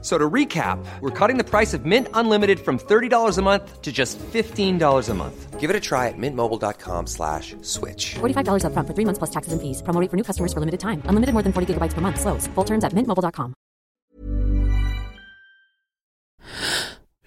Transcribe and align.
So 0.00 0.16
to 0.16 0.30
recap, 0.30 0.78
we're 1.00 1.10
cutting 1.10 1.38
the 1.38 1.44
price 1.44 1.74
of 1.74 1.84
Mint 1.84 2.06
Unlimited 2.14 2.60
from 2.60 2.78
$30 2.78 3.36
a 3.36 3.42
month 3.42 3.82
to 3.82 3.90
just 3.90 4.16
$15 4.32 5.08
a 5.08 5.14
month. 5.14 5.58
Give 5.58 5.70
it 5.70 5.74
a 5.74 5.80
try 5.80 6.06
at 6.06 6.14
mintmobile.com 6.16 7.08
slash 7.08 7.56
switch. 7.62 8.14
$45 8.20 8.64
up 8.64 8.72
front 8.72 8.86
for 8.86 8.94
three 8.94 9.04
months 9.04 9.18
plus 9.18 9.30
taxes 9.30 9.52
and 9.52 9.60
fees. 9.60 9.82
Promo 9.82 10.00
rate 10.00 10.08
for 10.08 10.16
new 10.16 10.22
customers 10.22 10.52
for 10.52 10.60
limited 10.60 10.78
time. 10.78 11.02
Unlimited 11.06 11.32
more 11.32 11.42
than 11.42 11.52
40 11.52 11.74
gigabytes 11.74 11.94
per 11.94 12.00
month. 12.00 12.20
Slows. 12.20 12.46
Full 12.54 12.64
terms 12.64 12.84
at 12.84 12.92
mintmobile.com. 12.92 13.54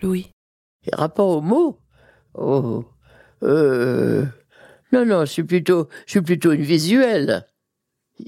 Louis. 0.01 0.31
Et 0.85 0.95
rapport 0.95 1.27
aux 1.37 1.41
mots 1.41 1.77
Oh. 2.33 2.85
Euh, 3.43 4.25
non, 4.93 5.05
non, 5.05 5.25
je 5.25 5.31
suis 5.31 5.43
plutôt, 5.43 5.89
je 6.05 6.11
suis 6.11 6.21
plutôt 6.21 6.53
une 6.53 6.61
visuelle. 6.61 7.45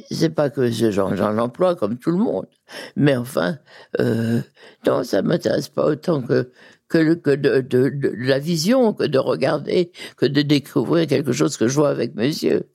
C'est 0.09 0.29
pas 0.29 0.49
que 0.49 0.69
j'en 0.69 1.15
j'en 1.15 1.37
emploie 1.37 1.75
comme 1.75 1.97
tout 1.97 2.11
le 2.11 2.17
monde. 2.17 2.47
Mais 2.95 3.15
enfin, 3.15 3.57
euh, 3.99 4.41
non, 4.85 5.03
ça 5.03 5.21
m'intéresse 5.21 5.69
pas 5.69 5.85
autant 5.85 6.21
que, 6.21 6.49
que, 6.89 7.35
de 7.35 8.13
la 8.17 8.39
vision, 8.39 8.93
que 8.93 9.03
de 9.03 9.17
regarder, 9.17 9.91
que 10.17 10.25
de 10.25 10.41
découvrir 10.41 11.07
quelque 11.07 11.31
chose 11.31 11.57
que 11.57 11.67
je 11.67 11.75
vois 11.75 11.89
avec 11.89 12.15
mes 12.15 12.27
yeux. 12.27 12.69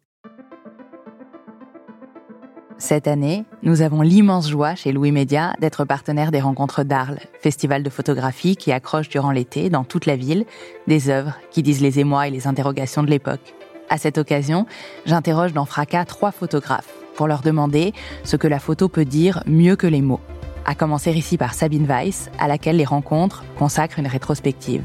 Cette 2.80 3.08
année, 3.08 3.44
nous 3.64 3.82
avons 3.82 4.02
l'immense 4.02 4.48
joie 4.48 4.76
chez 4.76 4.92
Louis 4.92 5.10
Média 5.10 5.52
d'être 5.60 5.84
partenaire 5.84 6.30
des 6.30 6.40
Rencontres 6.40 6.84
d'Arles, 6.84 7.18
festival 7.40 7.82
de 7.82 7.90
photographie 7.90 8.56
qui 8.56 8.70
accroche 8.70 9.08
durant 9.08 9.32
l'été 9.32 9.68
dans 9.68 9.82
toute 9.82 10.06
la 10.06 10.14
ville 10.14 10.44
des 10.86 11.10
œuvres 11.10 11.34
qui 11.50 11.64
disent 11.64 11.80
les 11.80 11.98
émois 11.98 12.28
et 12.28 12.30
les 12.30 12.46
interrogations 12.46 13.02
de 13.02 13.10
l'époque. 13.10 13.54
À 13.90 13.98
cette 13.98 14.16
occasion, 14.16 14.66
j'interroge 15.06 15.52
dans 15.52 15.64
Fracas 15.64 16.04
trois 16.04 16.30
photographes 16.30 16.97
pour 17.18 17.26
leur 17.26 17.42
demander 17.42 17.92
ce 18.22 18.36
que 18.36 18.46
la 18.46 18.60
photo 18.60 18.88
peut 18.88 19.04
dire 19.04 19.42
mieux 19.44 19.74
que 19.74 19.88
les 19.88 20.02
mots. 20.02 20.20
À 20.64 20.76
commencer 20.76 21.10
ici 21.10 21.36
par 21.36 21.52
Sabine 21.52 21.84
Weiss, 21.84 22.30
à 22.38 22.46
laquelle 22.46 22.76
les 22.76 22.84
rencontres 22.84 23.42
consacrent 23.58 23.98
une 23.98 24.06
rétrospective. 24.06 24.84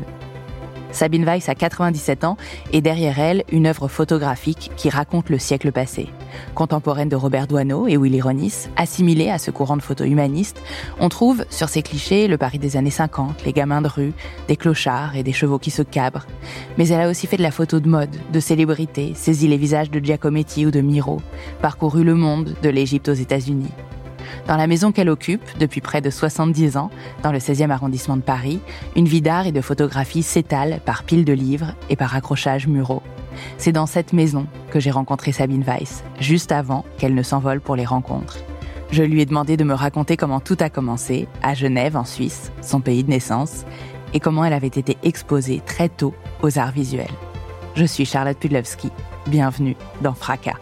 Sabine 0.94 1.26
Weiss 1.26 1.50
a 1.50 1.56
97 1.56 2.24
ans 2.24 2.38
et 2.72 2.80
derrière 2.80 3.20
elle, 3.20 3.44
une 3.52 3.68
œuvre 3.68 3.88
photographique 3.88 4.72
qui 4.78 4.90
raconte 4.90 5.30
le 5.30 5.40
siècle 5.40 5.72
passé. 5.72 6.08
Contemporaine 6.56 7.10
de 7.10 7.16
Robert 7.16 7.48
Doisneau 7.48 7.88
et 7.88 7.98
Willy 7.98 8.22
Ronis, 8.22 8.70
assimilée 8.78 9.30
à 9.30 9.38
ce 9.38 9.52
courant 9.52 9.76
de 9.76 9.82
photo 9.82 10.04
humaniste, 10.04 10.62
on 11.00 11.10
trouve 11.10 11.46
sur 11.50 11.68
ces 11.68 11.82
clichés 11.82 12.28
le 12.28 12.38
Paris 12.38 12.60
des 12.60 12.78
années 12.78 12.90
50, 12.90 13.44
les 13.44 13.54
gamins 13.54 13.82
de 13.82 13.88
rue, 13.88 14.14
des 14.48 14.56
clochards 14.56 15.16
et 15.16 15.24
des 15.24 15.34
chevaux 15.34 15.60
qui 15.60 15.72
se 15.72 15.82
cabrent. 15.82 16.28
Mais 16.78 16.88
elle 16.88 17.02
a 17.02 17.10
aussi 17.10 17.28
fait 17.28 17.38
de 17.38 17.44
la 17.44 17.52
photo 17.52 17.80
de 17.80 17.90
mode, 17.90 18.16
de 18.32 18.40
célébrité, 18.40 19.14
saisi 19.16 19.48
les 19.48 19.58
visages 19.58 19.92
de 19.92 20.00
Giacometti 20.00 20.66
ou 20.66 20.72
de 20.72 20.82
Miro, 20.82 21.22
parcouru 21.62 22.04
le 22.04 22.16
monde, 22.16 22.56
de 22.62 22.70
l'Égypte 22.70 23.10
aux 23.10 23.14
États-Unis. 23.14 23.72
Dans 24.48 24.58
la 24.58 24.68
maison 24.68 24.92
qu'elle 24.92 25.10
occupe, 25.10 25.44
depuis 25.60 25.82
près 25.82 26.02
de 26.02 26.10
70 26.10 26.78
ans, 26.78 26.90
dans 27.24 27.32
le 27.32 27.40
16e 27.40 27.70
arrondissement 27.70 28.18
de 28.18 28.22
Paris, 28.22 28.60
une 28.96 29.08
vie 29.08 29.22
d'art 29.22 29.48
et 29.48 29.52
de 29.52 29.62
photographie 29.62 30.24
s'étale 30.24 30.80
par 30.86 31.04
piles 31.04 31.26
de 31.26 31.34
livres 31.34 31.74
et 31.90 31.96
par 31.96 32.16
accrochages 32.16 32.68
muraux. 32.68 33.04
C'est 33.58 33.72
dans 33.72 33.86
cette 33.86 34.14
maison 34.14 34.46
que 34.72 34.80
j'ai 34.80 34.92
rencontré 34.92 35.32
Sabine 35.32 35.64
Weiss, 35.64 36.04
juste 36.20 36.52
avant 36.52 36.86
qu'elle 36.98 37.16
ne 37.16 37.24
s'envole 37.24 37.62
pour 37.62 37.76
les 37.76 37.86
rencontres. 37.86 38.38
Je 38.92 39.02
lui 39.04 39.22
ai 39.22 39.26
demandé 39.26 39.58
de 39.58 39.64
me 39.64 39.74
raconter 39.74 40.18
comment 40.18 40.40
tout 40.40 40.58
a 40.60 40.70
commencé, 40.70 41.28
à 41.42 41.56
Genève, 41.56 41.98
en 41.98 42.06
Suisse, 42.06 42.52
son 42.62 42.80
pays 42.80 43.04
de 43.04 43.10
naissance, 43.10 43.66
et 44.14 44.20
comment 44.20 44.46
elle 44.46 44.54
avait 44.54 44.68
été 44.68 44.98
exposée 45.02 45.62
très 45.66 45.90
tôt 45.90 46.14
aux 46.44 46.60
arts 46.60 46.72
visuels. 46.72 47.08
Je 47.76 47.86
suis 47.86 48.06
Charlotte 48.06 48.38
Pudlowski. 48.38 48.92
Bienvenue 49.26 49.76
dans 50.02 50.14
Fracas. 50.14 50.60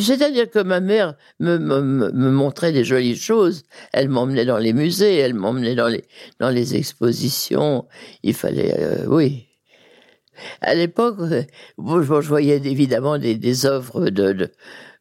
C'est-à-dire 0.00 0.50
que 0.50 0.58
ma 0.58 0.80
mère 0.80 1.14
me, 1.40 1.58
montrait 2.30 2.72
des 2.72 2.84
jolies 2.84 3.16
choses. 3.16 3.62
Elle 3.92 4.08
m'emmenait 4.08 4.44
dans 4.44 4.58
les 4.58 4.72
musées, 4.72 5.16
elle 5.16 5.34
m'emmenait 5.34 5.74
dans 5.74 5.88
les, 5.88 6.04
dans 6.40 6.50
les 6.50 6.76
expositions. 6.76 7.86
Il 8.22 8.34
fallait, 8.34 8.74
euh, 8.78 9.06
oui. 9.06 9.48
À 10.60 10.74
l'époque, 10.74 11.16
euh, 11.20 11.42
je, 11.78 12.28
voyais 12.28 12.56
évidemment 12.56 13.18
des, 13.18 13.36
des 13.36 13.66
œuvres 13.66 14.08
de, 14.10 14.50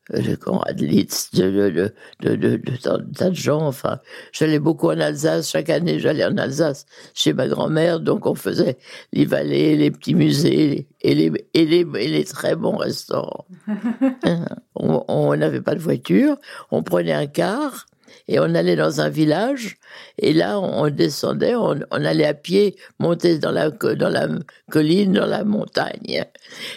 de 0.09 0.35
Conrad 0.35 0.79
Litz, 0.79 1.31
de, 1.34 1.51
de, 1.51 1.94
de, 2.22 2.35
de, 2.35 2.78
tas 2.78 3.31
gens. 3.31 3.62
Enfin, 3.67 4.00
j'allais 4.31 4.59
beaucoup 4.59 4.88
en 4.88 5.00
Alsace. 5.00 5.50
Chaque 5.50 5.69
année, 5.69 6.00
j'allais 6.00 6.25
en 6.25 6.38
Alsace 6.38 6.85
chez 7.13 7.34
ma 7.34 7.47
grand-mère. 7.47 8.00
Donc, 8.00 8.25
on 8.25 8.35
faisait 8.35 8.78
les 9.13 9.25
vallées, 9.25 9.75
les 9.75 9.91
petits 9.91 10.16
musées 10.16 10.88
et 11.01 11.16
les, 11.16 11.31
et 11.53 11.66
les, 11.66 11.85
et 11.95 12.07
les 12.07 12.25
très 12.25 12.56
bons 12.56 12.78
restaurants. 12.78 13.45
on 14.75 15.35
n'avait 15.35 15.61
pas 15.61 15.75
de 15.75 15.79
voiture. 15.81 16.38
On 16.72 16.84
prenait 16.84 17.13
un 17.13 17.28
car 17.28 17.85
et 18.28 18.40
on 18.40 18.56
allait 18.56 18.75
dans 18.75 19.01
un 19.01 19.09
village. 19.09 19.78
Et 20.17 20.34
là, 20.34 20.59
on 20.59 20.90
descendait, 20.90 21.56
on, 21.56 21.79
on 21.91 22.06
allait 22.06 22.25
à 22.25 22.34
pied, 22.34 22.75
monter 23.00 23.40
dans 23.40 23.51
la, 23.51 23.69
dans 23.69 24.09
la 24.09 24.28
colline, 24.69 25.13
dans 25.13 25.25
la 25.25 25.44
montagne 25.44 26.25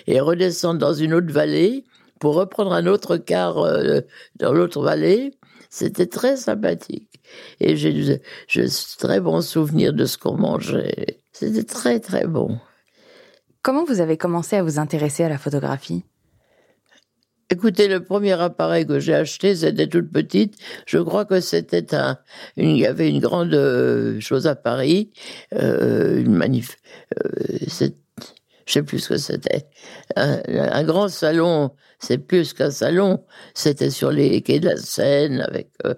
et 0.07 0.21
redescendre 0.21 0.79
dans 0.79 0.95
une 0.95 1.15
autre 1.15 1.33
vallée 1.33 1.85
pour 2.21 2.35
reprendre 2.35 2.73
un 2.73 2.87
autre 2.87 3.17
car 3.17 3.59
euh, 3.59 4.01
dans 4.37 4.53
l'autre 4.53 4.83
vallée. 4.83 5.33
C'était 5.71 6.07
très 6.07 6.37
sympathique. 6.37 7.21
Et 7.59 7.77
j'ai 7.77 8.21
très 8.99 9.21
bons 9.21 9.41
souvenirs 9.41 9.93
de 9.93 10.05
ce 10.05 10.17
qu'on 10.19 10.37
mangeait. 10.37 11.19
C'était 11.33 11.65
très, 11.65 11.99
très 11.99 12.27
bon. 12.29 12.59
Comment 13.63 13.85
vous 13.85 14.01
avez 14.01 14.17
commencé 14.17 14.55
à 14.55 14.63
vous 14.63 14.79
intéresser 14.79 15.25
à 15.25 15.29
la 15.29 15.39
photographie? 15.39 16.05
Écoutez, 17.51 17.89
le 17.89 18.03
premier 18.03 18.33
appareil 18.33 18.87
que 18.87 18.99
j'ai 18.99 19.15
acheté, 19.15 19.55
c'était 19.55 19.87
toute 19.87 20.11
petite. 20.11 20.57
Je 20.87 20.99
crois 20.99 21.25
que 21.25 21.41
c'était 21.41 21.95
un, 21.95 22.19
une, 22.57 22.71
il 22.71 22.79
y 22.79 22.87
avait 22.87 23.09
une 23.09 23.21
grande 23.21 23.53
euh, 23.55 24.19
chose 24.21 24.47
à 24.47 24.55
Paris, 24.55 25.13
euh, 25.55 26.21
une 26.21 26.35
manif, 26.35 26.77
euh, 27.19 27.59
je 28.67 28.73
sais 28.73 28.83
plus 28.83 28.99
ce 28.99 29.11
que 29.11 29.19
c'était. 29.19 29.69
Un, 30.17 30.41
un, 30.49 30.85
grand 30.85 31.09
salon, 31.09 31.73
c'est 32.05 32.19
plus 32.19 32.53
qu'un 32.53 32.71
salon. 32.71 33.25
C'était 33.55 33.91
sur 33.91 34.11
les 34.11 34.43
quais 34.43 34.61
de 34.61 34.69
la 34.69 34.77
Seine 34.77 35.41
avec 35.41 35.71
euh, 35.87 35.95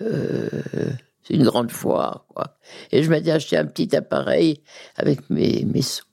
euh, 0.00 0.90
une 1.30 1.44
grande 1.44 1.70
foire, 1.70 2.24
quoi. 2.28 2.56
Et 2.90 3.02
je 3.02 3.10
m'étais 3.10 3.30
acheté 3.30 3.56
un 3.56 3.66
petit 3.66 3.94
appareil 3.94 4.62
avec 4.96 5.28
mes, 5.30 5.64
mes 5.64 5.82
sous. 5.82 6.04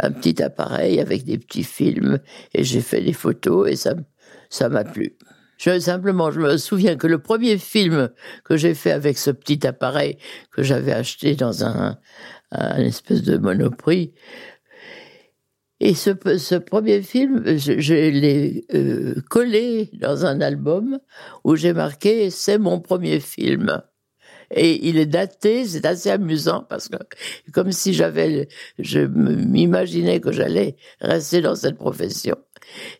Un 0.00 0.10
petit 0.10 0.42
appareil 0.42 1.00
avec 1.00 1.24
des 1.24 1.38
petits 1.38 1.62
films 1.62 2.18
et 2.52 2.64
j'ai 2.64 2.80
fait 2.80 3.00
des 3.00 3.12
photos 3.12 3.70
et 3.70 3.76
ça, 3.76 3.94
ça 4.50 4.68
m'a 4.68 4.82
plu. 4.82 5.16
Je, 5.56 5.78
simplement, 5.78 6.32
je 6.32 6.40
me 6.40 6.56
souviens 6.56 6.96
que 6.96 7.06
le 7.06 7.18
premier 7.18 7.58
film 7.58 8.10
que 8.44 8.56
j'ai 8.56 8.74
fait 8.74 8.90
avec 8.90 9.18
ce 9.18 9.30
petit 9.30 9.64
appareil 9.64 10.18
que 10.50 10.64
j'avais 10.64 10.92
acheté 10.92 11.36
dans 11.36 11.64
un, 11.64 11.96
un 12.50 12.78
espèce 12.78 13.22
de 13.22 13.36
monoprix, 13.36 14.12
et 15.84 15.92
ce, 15.92 16.12
ce, 16.38 16.54
premier 16.54 17.02
film, 17.02 17.58
je, 17.58 17.92
l'ai 17.92 18.64
euh, 18.72 19.16
collé 19.28 19.90
dans 19.92 20.24
un 20.24 20.40
album 20.40 20.98
où 21.44 21.56
j'ai 21.56 21.74
marqué 21.74 22.30
c'est 22.30 22.56
mon 22.56 22.80
premier 22.80 23.20
film. 23.20 23.82
Et 24.50 24.88
il 24.88 24.96
est 24.96 25.04
daté, 25.04 25.66
c'est 25.66 25.84
assez 25.84 26.08
amusant 26.08 26.64
parce 26.66 26.88
que 26.88 26.96
comme 27.52 27.70
si 27.70 27.92
j'avais, 27.92 28.48
je 28.78 29.00
m'imaginais 29.00 30.20
que 30.20 30.32
j'allais 30.32 30.76
rester 31.02 31.42
dans 31.42 31.54
cette 31.54 31.76
profession. 31.76 32.36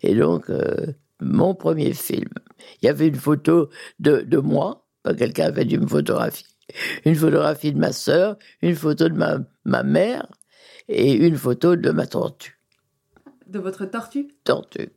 Et 0.02 0.14
donc, 0.14 0.50
euh, 0.50 0.92
mon 1.20 1.54
premier 1.54 1.94
film. 1.94 2.28
Il 2.82 2.86
y 2.86 2.90
avait 2.90 3.08
une 3.08 3.14
photo 3.14 3.70
de, 3.98 4.20
de 4.20 4.36
moi, 4.36 4.86
quelqu'un 5.16 5.46
avait 5.46 5.64
dû 5.64 5.78
me 5.78 5.86
photographier, 5.86 6.46
une 7.06 7.14
photographie 7.14 7.72
de 7.72 7.78
ma 7.78 7.92
sœur, 7.92 8.36
une 8.60 8.76
photo 8.76 9.08
de 9.08 9.14
ma, 9.14 9.38
ma 9.64 9.82
mère 9.82 10.26
et 10.88 11.14
une 11.14 11.36
photo 11.36 11.76
de 11.76 11.90
ma 11.90 12.06
tortue. 12.06 12.60
De 13.54 13.60
votre 13.60 13.84
tortue 13.84 14.34
Tortue. 14.42 14.90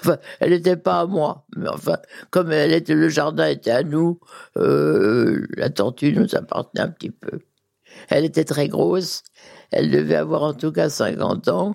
Enfin, 0.00 0.16
elle 0.40 0.52
n'était 0.52 0.78
pas 0.78 1.00
à 1.00 1.06
moi, 1.06 1.44
mais 1.54 1.68
enfin, 1.68 1.98
comme 2.30 2.50
elle 2.50 2.72
était, 2.72 2.94
le 2.94 3.10
jardin 3.10 3.46
était 3.46 3.72
à 3.72 3.82
nous, 3.82 4.18
euh, 4.56 5.46
la 5.50 5.68
tortue 5.68 6.14
nous 6.14 6.34
appartenait 6.34 6.80
un 6.80 6.88
petit 6.88 7.10
peu. 7.10 7.40
Elle 8.08 8.24
était 8.24 8.44
très 8.44 8.68
grosse, 8.68 9.22
elle 9.70 9.90
devait 9.90 10.14
avoir 10.14 10.44
en 10.44 10.54
tout 10.54 10.72
cas 10.72 10.88
50 10.88 11.48
ans, 11.48 11.74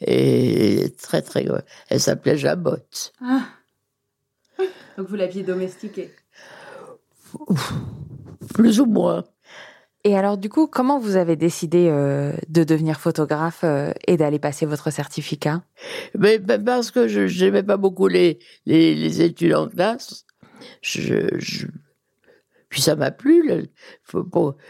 et 0.00 0.94
très 1.02 1.22
très 1.22 1.42
grosse. 1.42 1.64
Elle 1.88 2.00
s'appelait 2.00 2.38
Jabotte. 2.38 3.12
Ah. 3.20 3.48
Donc 4.96 5.08
vous 5.08 5.16
l'aviez 5.16 5.42
domestiquée 5.42 6.14
Plus 8.54 8.78
ou 8.78 8.86
moins. 8.86 9.24
Et 10.06 10.16
alors, 10.16 10.38
du 10.38 10.48
coup, 10.48 10.68
comment 10.68 11.00
vous 11.00 11.16
avez 11.16 11.34
décidé 11.34 11.88
euh, 11.90 12.32
de 12.48 12.62
devenir 12.62 13.00
photographe 13.00 13.62
euh, 13.64 13.90
et 14.06 14.16
d'aller 14.16 14.38
passer 14.38 14.64
votre 14.64 14.92
certificat? 14.92 15.64
Mais 16.16 16.38
ben, 16.38 16.62
parce 16.62 16.92
que 16.92 17.08
je 17.08 17.44
n'aimais 17.44 17.64
pas 17.64 17.76
beaucoup 17.76 18.06
les, 18.06 18.38
les, 18.66 19.22
études 19.22 19.54
en 19.54 19.66
classe. 19.66 20.24
Puis 20.80 22.80
ça 22.80 22.94
m'a 22.94 23.10
plu. 23.10 23.68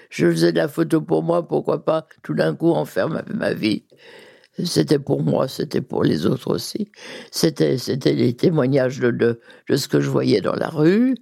Je 0.08 0.30
faisais 0.30 0.52
de 0.52 0.56
la 0.56 0.68
photo 0.68 1.02
pour 1.02 1.22
moi, 1.22 1.46
pourquoi 1.46 1.84
pas 1.84 2.06
tout 2.22 2.32
d'un 2.32 2.54
coup 2.54 2.70
en 2.70 2.86
faire 2.86 3.10
ma, 3.10 3.52
vie. 3.52 3.84
C'était 4.64 4.98
pour 4.98 5.22
moi, 5.22 5.48
c'était 5.48 5.82
pour 5.82 6.02
les 6.02 6.24
autres 6.24 6.50
aussi. 6.50 6.90
C'était, 7.30 7.76
c'était 7.76 8.14
les 8.14 8.34
témoignages 8.34 9.00
de, 9.00 9.10
de, 9.10 9.38
de, 9.68 9.76
ce 9.76 9.86
que 9.86 10.00
je 10.00 10.08
voyais 10.08 10.40
dans 10.40 10.56
la 10.56 10.68
rue. 10.68 11.14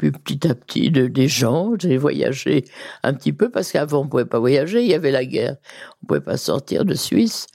Puis 0.00 0.12
petit 0.12 0.48
à 0.48 0.54
petit, 0.54 0.90
de, 0.90 1.08
des 1.08 1.28
gens, 1.28 1.74
j'ai 1.78 1.98
voyagé 1.98 2.64
un 3.02 3.12
petit 3.12 3.34
peu 3.34 3.50
parce 3.50 3.70
qu'avant 3.70 4.00
on 4.00 4.08
pouvait 4.08 4.24
pas 4.24 4.38
voyager, 4.38 4.80
il 4.80 4.88
y 4.88 4.94
avait 4.94 5.10
la 5.10 5.26
guerre, 5.26 5.56
on 6.02 6.06
pouvait 6.06 6.22
pas 6.22 6.38
sortir 6.38 6.86
de 6.86 6.94
Suisse. 6.94 7.46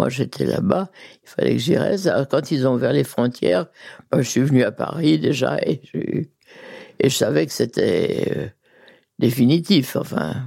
Moi 0.00 0.08
j'étais 0.08 0.44
là-bas, 0.44 0.90
il 1.22 1.28
fallait 1.28 1.52
que 1.52 1.58
j'y 1.58 1.76
reste. 1.76 2.08
Alors, 2.08 2.26
quand 2.26 2.50
ils 2.50 2.66
ont 2.66 2.74
ouvert 2.74 2.92
les 2.92 3.04
frontières, 3.04 3.66
ben, 4.10 4.20
je 4.20 4.28
suis 4.28 4.40
venu 4.40 4.64
à 4.64 4.72
Paris 4.72 5.20
déjà 5.20 5.58
et 5.64 5.80
je, 5.94 5.98
et 6.98 7.08
je 7.08 7.16
savais 7.16 7.46
que 7.46 7.52
c'était 7.52 8.34
euh, 8.36 8.48
définitif. 9.20 9.94
Enfin. 9.94 10.42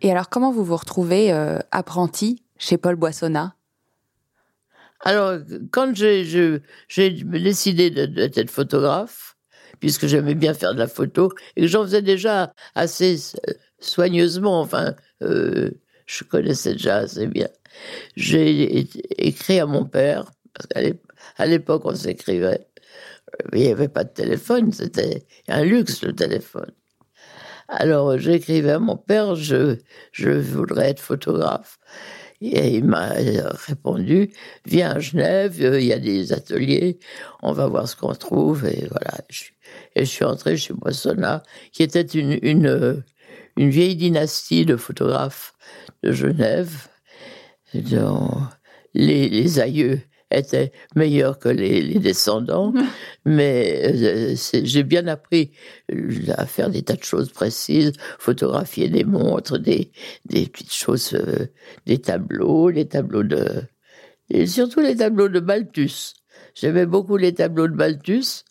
Et 0.00 0.10
alors 0.10 0.28
comment 0.28 0.50
vous 0.50 0.64
vous 0.64 0.76
retrouvez 0.76 1.32
euh, 1.32 1.60
apprenti 1.70 2.42
chez 2.58 2.78
Paul 2.78 2.96
Boissonnat? 2.96 3.54
Alors 5.04 5.38
quand 5.70 5.94
j'ai 5.94 6.60
décidé 6.96 7.90
d'être 7.90 8.50
photographe 8.50 9.31
puisque 9.82 10.06
j'aimais 10.06 10.36
bien 10.36 10.54
faire 10.54 10.74
de 10.74 10.78
la 10.78 10.86
photo 10.86 11.32
et 11.56 11.62
que 11.62 11.66
j'en 11.66 11.82
faisais 11.82 12.02
déjà 12.02 12.54
assez 12.76 13.16
soigneusement. 13.80 14.60
Enfin, 14.60 14.94
euh, 15.22 15.72
je 16.06 16.22
connaissais 16.22 16.74
déjà 16.74 16.98
assez 16.98 17.26
bien. 17.26 17.48
J'ai 18.14 18.86
écrit 19.18 19.58
à 19.58 19.66
mon 19.66 19.84
père, 19.84 20.30
parce 20.54 20.68
qu'à 20.68 21.46
l'époque 21.46 21.82
on 21.84 21.96
s'écrivait. 21.96 22.64
Il 23.52 23.62
n'y 23.62 23.72
avait 23.72 23.88
pas 23.88 24.04
de 24.04 24.10
téléphone, 24.10 24.70
c'était 24.70 25.26
un 25.48 25.64
luxe 25.64 26.04
le 26.04 26.14
téléphone. 26.14 26.70
Alors 27.66 28.16
j'écrivais 28.18 28.70
à 28.70 28.78
mon 28.78 28.96
père, 28.96 29.34
je 29.34 29.78
voudrais 30.28 30.90
être 30.90 31.00
photographe. 31.00 31.80
Et 32.44 32.76
il 32.76 32.84
m'a 32.84 33.10
répondu, 33.68 34.30
viens 34.66 34.92
à 34.92 34.98
Genève, 34.98 35.56
il 35.58 35.84
y 35.84 35.92
a 35.92 35.98
des 35.98 36.32
ateliers, 36.32 36.98
on 37.42 37.52
va 37.52 37.68
voir 37.68 37.88
ce 37.88 37.94
qu'on 37.94 38.14
trouve. 38.14 38.66
Et 38.66 38.88
voilà, 38.90 39.18
je, 39.28 39.44
et 39.94 40.04
je 40.04 40.10
suis 40.10 40.24
entré 40.24 40.56
chez 40.56 40.74
Boissonnat, 40.74 41.42
qui 41.72 41.82
était 41.84 42.02
une, 42.02 42.38
une, 42.42 43.04
une 43.56 43.70
vieille 43.70 43.96
dynastie 43.96 44.66
de 44.66 44.76
photographes 44.76 45.54
de 46.02 46.12
Genève, 46.12 46.88
dont 47.74 48.28
les, 48.94 49.28
les 49.28 49.60
aïeux 49.60 50.00
étaient 50.32 50.72
meilleurs 50.94 51.38
que 51.38 51.48
les, 51.48 51.82
les 51.82 51.98
descendants, 51.98 52.72
mais 53.24 54.34
euh, 54.34 54.34
j'ai 54.64 54.82
bien 54.82 55.06
appris 55.06 55.52
à 56.28 56.46
faire 56.46 56.70
des 56.70 56.82
tas 56.82 56.96
de 56.96 57.04
choses 57.04 57.30
précises, 57.30 57.92
photographier 58.18 58.88
des 58.88 59.04
montres, 59.04 59.58
des, 59.58 59.92
des 60.26 60.46
petites 60.46 60.72
choses, 60.72 61.14
euh, 61.14 61.46
des 61.86 61.98
tableaux, 61.98 62.70
les 62.70 62.86
tableaux 62.88 63.22
de... 63.22 63.62
Et 64.30 64.46
surtout 64.46 64.80
les 64.80 64.96
tableaux 64.96 65.28
de 65.28 65.40
Balthus. 65.40 66.14
J'aimais 66.54 66.86
beaucoup 66.86 67.16
les 67.16 67.34
tableaux 67.34 67.68
de 67.68 67.74
Balthus 67.74 68.44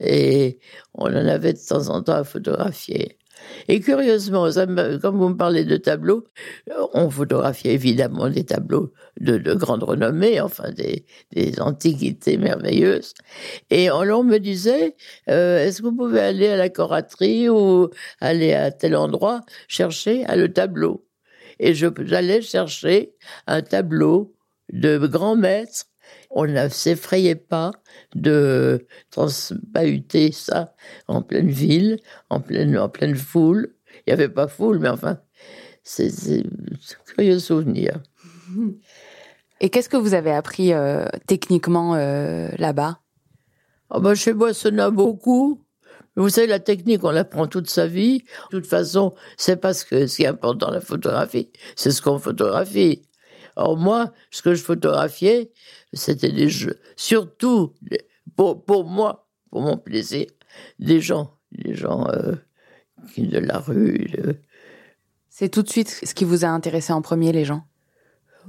et 0.00 0.58
on 0.94 1.06
en 1.06 1.26
avait 1.26 1.52
de 1.52 1.58
temps 1.58 1.88
en 1.88 2.02
temps 2.02 2.14
à 2.14 2.24
photographier. 2.24 3.15
Et 3.68 3.80
curieusement, 3.80 4.48
comme 5.00 5.18
vous 5.18 5.28
me 5.28 5.36
parlez 5.36 5.64
de 5.64 5.76
tableaux, 5.76 6.24
on 6.94 7.10
photographiait 7.10 7.74
évidemment 7.74 8.28
des 8.28 8.44
tableaux 8.44 8.92
de, 9.20 9.38
de 9.38 9.54
grande 9.54 9.82
renommée, 9.82 10.40
enfin 10.40 10.70
des, 10.70 11.04
des, 11.32 11.60
antiquités 11.60 12.36
merveilleuses. 12.36 13.14
Et 13.70 13.90
on, 13.90 14.22
me 14.22 14.38
disait, 14.38 14.94
euh, 15.28 15.64
est-ce 15.64 15.82
que 15.82 15.88
vous 15.88 15.96
pouvez 15.96 16.20
aller 16.20 16.48
à 16.48 16.56
la 16.56 16.68
coraterie 16.68 17.48
ou 17.48 17.88
aller 18.20 18.52
à 18.52 18.70
tel 18.70 18.96
endroit 18.96 19.40
chercher 19.68 20.24
à 20.26 20.36
le 20.36 20.52
tableau? 20.52 21.06
Et 21.58 21.74
j'allais 21.74 22.42
chercher 22.42 23.14
un 23.46 23.62
tableau 23.62 24.34
de 24.72 24.98
grand 24.98 25.36
maître 25.36 25.86
on 26.38 26.46
ne 26.46 26.68
s'effrayait 26.68 27.34
pas 27.34 27.72
de 28.14 28.86
transbahuter 29.10 30.32
ça 30.32 30.74
en 31.08 31.22
pleine 31.22 31.48
ville, 31.48 31.98
en 32.28 32.40
pleine, 32.40 32.76
en 32.76 32.90
pleine 32.90 33.16
foule. 33.16 33.74
Il 34.06 34.10
n'y 34.10 34.12
avait 34.12 34.28
pas 34.28 34.46
foule, 34.46 34.78
mais 34.78 34.90
enfin, 34.90 35.18
c'est 35.82 36.10
un 36.10 37.04
curieux 37.06 37.38
souvenir. 37.38 38.02
Et 39.62 39.70
qu'est-ce 39.70 39.88
que 39.88 39.96
vous 39.96 40.12
avez 40.12 40.30
appris 40.30 40.74
euh, 40.74 41.06
techniquement 41.26 41.94
euh, 41.94 42.50
là-bas? 42.58 43.00
Oh 43.88 44.00
ben, 44.00 44.14
Chez 44.14 44.34
Boissonnat, 44.34 44.90
beaucoup. 44.90 45.64
Vous 46.16 46.28
savez, 46.28 46.46
la 46.46 46.60
technique, 46.60 47.02
on 47.02 47.12
l'apprend 47.12 47.46
toute 47.46 47.70
sa 47.70 47.86
vie. 47.86 48.24
De 48.50 48.58
toute 48.58 48.66
façon, 48.66 49.14
c'est 49.38 49.56
parce 49.56 49.84
que 49.84 50.06
ce 50.06 50.16
qui 50.16 50.24
est 50.24 50.26
important 50.26 50.66
dans 50.66 50.72
la 50.72 50.82
photographie, 50.82 51.50
c'est 51.76 51.90
ce 51.90 52.02
qu'on 52.02 52.18
photographie. 52.18 53.05
Or, 53.56 53.76
moi, 53.76 54.12
ce 54.30 54.42
que 54.42 54.54
je 54.54 54.62
photographiais, 54.62 55.50
c'était 55.92 56.32
des 56.32 56.48
jeux. 56.48 56.78
Surtout, 56.96 57.74
pour, 58.36 58.64
pour 58.64 58.84
moi, 58.84 59.26
pour 59.50 59.62
mon 59.62 59.78
plaisir, 59.78 60.26
des 60.78 61.00
gens, 61.00 61.38
des 61.52 61.74
gens 61.74 62.06
euh, 62.08 62.34
de 63.16 63.38
la 63.38 63.58
rue. 63.58 64.08
C'est 65.30 65.48
tout 65.48 65.62
de 65.62 65.68
suite 65.68 65.88
ce 65.88 66.14
qui 66.14 66.24
vous 66.24 66.44
a 66.44 66.48
intéressé 66.48 66.92
en 66.92 67.02
premier, 67.02 67.32
les 67.32 67.44
gens? 67.44 67.66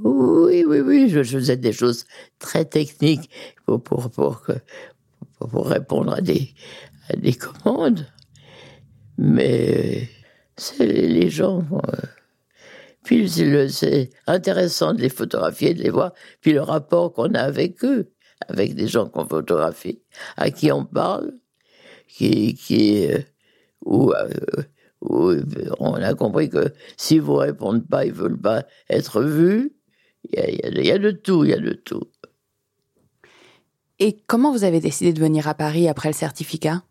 Oui, 0.04 0.64
oui, 0.68 0.80
oui. 0.82 1.10
Je, 1.10 1.24
faisais 1.24 1.58
des 1.58 1.74
choses 1.74 2.06
très 2.40 2.66
techniques 2.66 3.30
pour, 3.66 3.82
pour, 3.82 4.10
pour, 4.10 4.46
pour, 5.40 5.68
répondre 5.68 6.14
à 6.14 6.22
des, 6.22 6.54
à 7.10 7.16
des 7.16 7.34
commandes. 7.34 8.06
Mais 9.18 10.08
c'est 10.56 10.86
les 10.86 11.30
gens. 11.30 11.64
Euh, 11.72 12.02
puis 13.08 13.30
c'est 13.70 14.10
intéressant 14.28 14.94
de 14.94 15.00
les 15.00 15.08
photographier, 15.08 15.74
de 15.74 15.82
les 15.82 15.90
voir. 15.90 16.12
Puis 16.42 16.52
le 16.52 16.62
rapport 16.62 17.14
qu'on 17.14 17.34
a 17.36 17.40
avec 17.40 17.86
eux, 17.86 18.12
avec 18.50 18.76
des 18.76 18.90
gens 18.90 19.08
qu'on 19.08 19.26
photographie, 19.26 20.02
à 20.36 20.52
qui 20.52 20.74
on 20.74 20.84
parle, 20.84 21.32
qui, 22.10 22.56
qui 22.56 23.08
euh, 23.08 23.20
où, 23.86 24.12
euh, 24.12 24.28
où, 25.00 25.32
on 25.80 25.94
a 25.94 26.14
compris 26.16 26.50
que 26.50 26.74
s'ils 26.98 27.22
vous 27.22 27.36
répondent 27.36 27.88
pas, 27.88 28.04
ils 28.06 28.12
veulent 28.12 28.42
pas 28.42 28.66
être 28.90 29.22
vus. 29.22 29.72
Il 30.26 30.38
y, 30.38 30.88
y 30.88 30.92
a, 30.92 30.98
de 30.98 31.12
tout, 31.12 31.46
il 31.46 31.52
y 31.52 31.54
a 31.54 31.60
de 31.60 31.72
tout. 31.72 32.04
Et 34.00 34.22
comment 34.28 34.52
vous 34.52 34.66
avez 34.66 34.82
décidé 34.82 35.14
de 35.14 35.22
venir 35.22 35.48
à 35.48 35.54
Paris 35.54 35.88
après 35.88 36.10
le 36.10 36.14
certificat? 36.14 36.84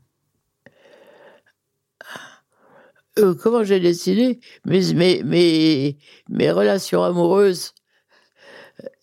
Euh, 3.19 3.35
comment 3.35 3.65
j'ai 3.65 3.81
décidé? 3.81 4.41
Mes, 4.65 4.93
mes, 4.95 5.23
mes, 5.23 5.99
mes 6.29 6.51
relations 6.51 7.03
amoureuses 7.03 7.73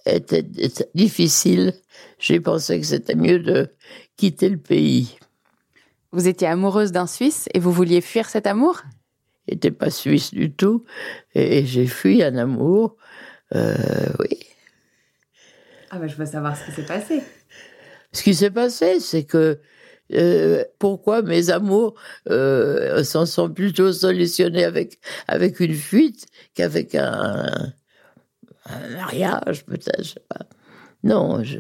étaient, 0.06 0.46
difficiles. 0.94 1.74
J'ai 2.20 2.40
pensé 2.40 2.80
que 2.80 2.86
c'était 2.86 3.16
mieux 3.16 3.40
de 3.40 3.74
quitter 4.18 4.50
le 4.50 4.58
pays. 4.58 5.18
Vous 6.12 6.28
étiez 6.28 6.48
amoureuse 6.48 6.92
d'un 6.92 7.08
Suisse 7.08 7.50
et 7.54 7.60
vous 7.60 7.72
vouliez 7.72 8.02
fuir 8.02 8.30
cet 8.30 8.46
amour? 8.46 8.84
Il 9.48 9.56
n'était 9.56 9.72
pas 9.72 9.90
suisse 9.90 10.34
du 10.34 10.54
tout. 10.54 10.86
Et 11.36 11.66
j'ai 11.66 11.88
fui 11.88 12.24
un 12.24 12.38
amour. 12.38 12.96
Euh, 13.56 13.76
oui. 14.20 14.40
Ah 15.90 16.00
ben 16.00 16.08
je 16.08 16.16
veux 16.16 16.26
savoir 16.26 16.56
ce 16.56 16.66
qui 16.66 16.72
s'est 16.72 16.86
passé. 16.86 17.22
Ce 18.14 18.24
qui 18.24 18.34
s'est 18.34 18.52
passé, 18.52 19.00
c'est 19.00 19.26
que 19.26 19.60
euh, 20.12 20.64
pourquoi 20.80 21.22
mes 21.22 21.50
amours 21.50 21.96
euh, 22.30 23.04
s'en 23.04 23.26
sont 23.26 23.50
plutôt 23.50 23.94
solutionnés 23.94 24.66
avec, 24.66 25.00
avec 25.28 25.60
une 25.60 25.76
fuite 25.76 26.28
qu'avec 26.54 26.96
un, 26.96 27.72
un, 28.66 28.90
mariage, 28.90 29.66
peut-être, 29.66 30.04
je 30.04 30.10
sais 30.10 30.26
pas. 30.28 30.46
Non, 31.04 31.44
je 31.44 31.58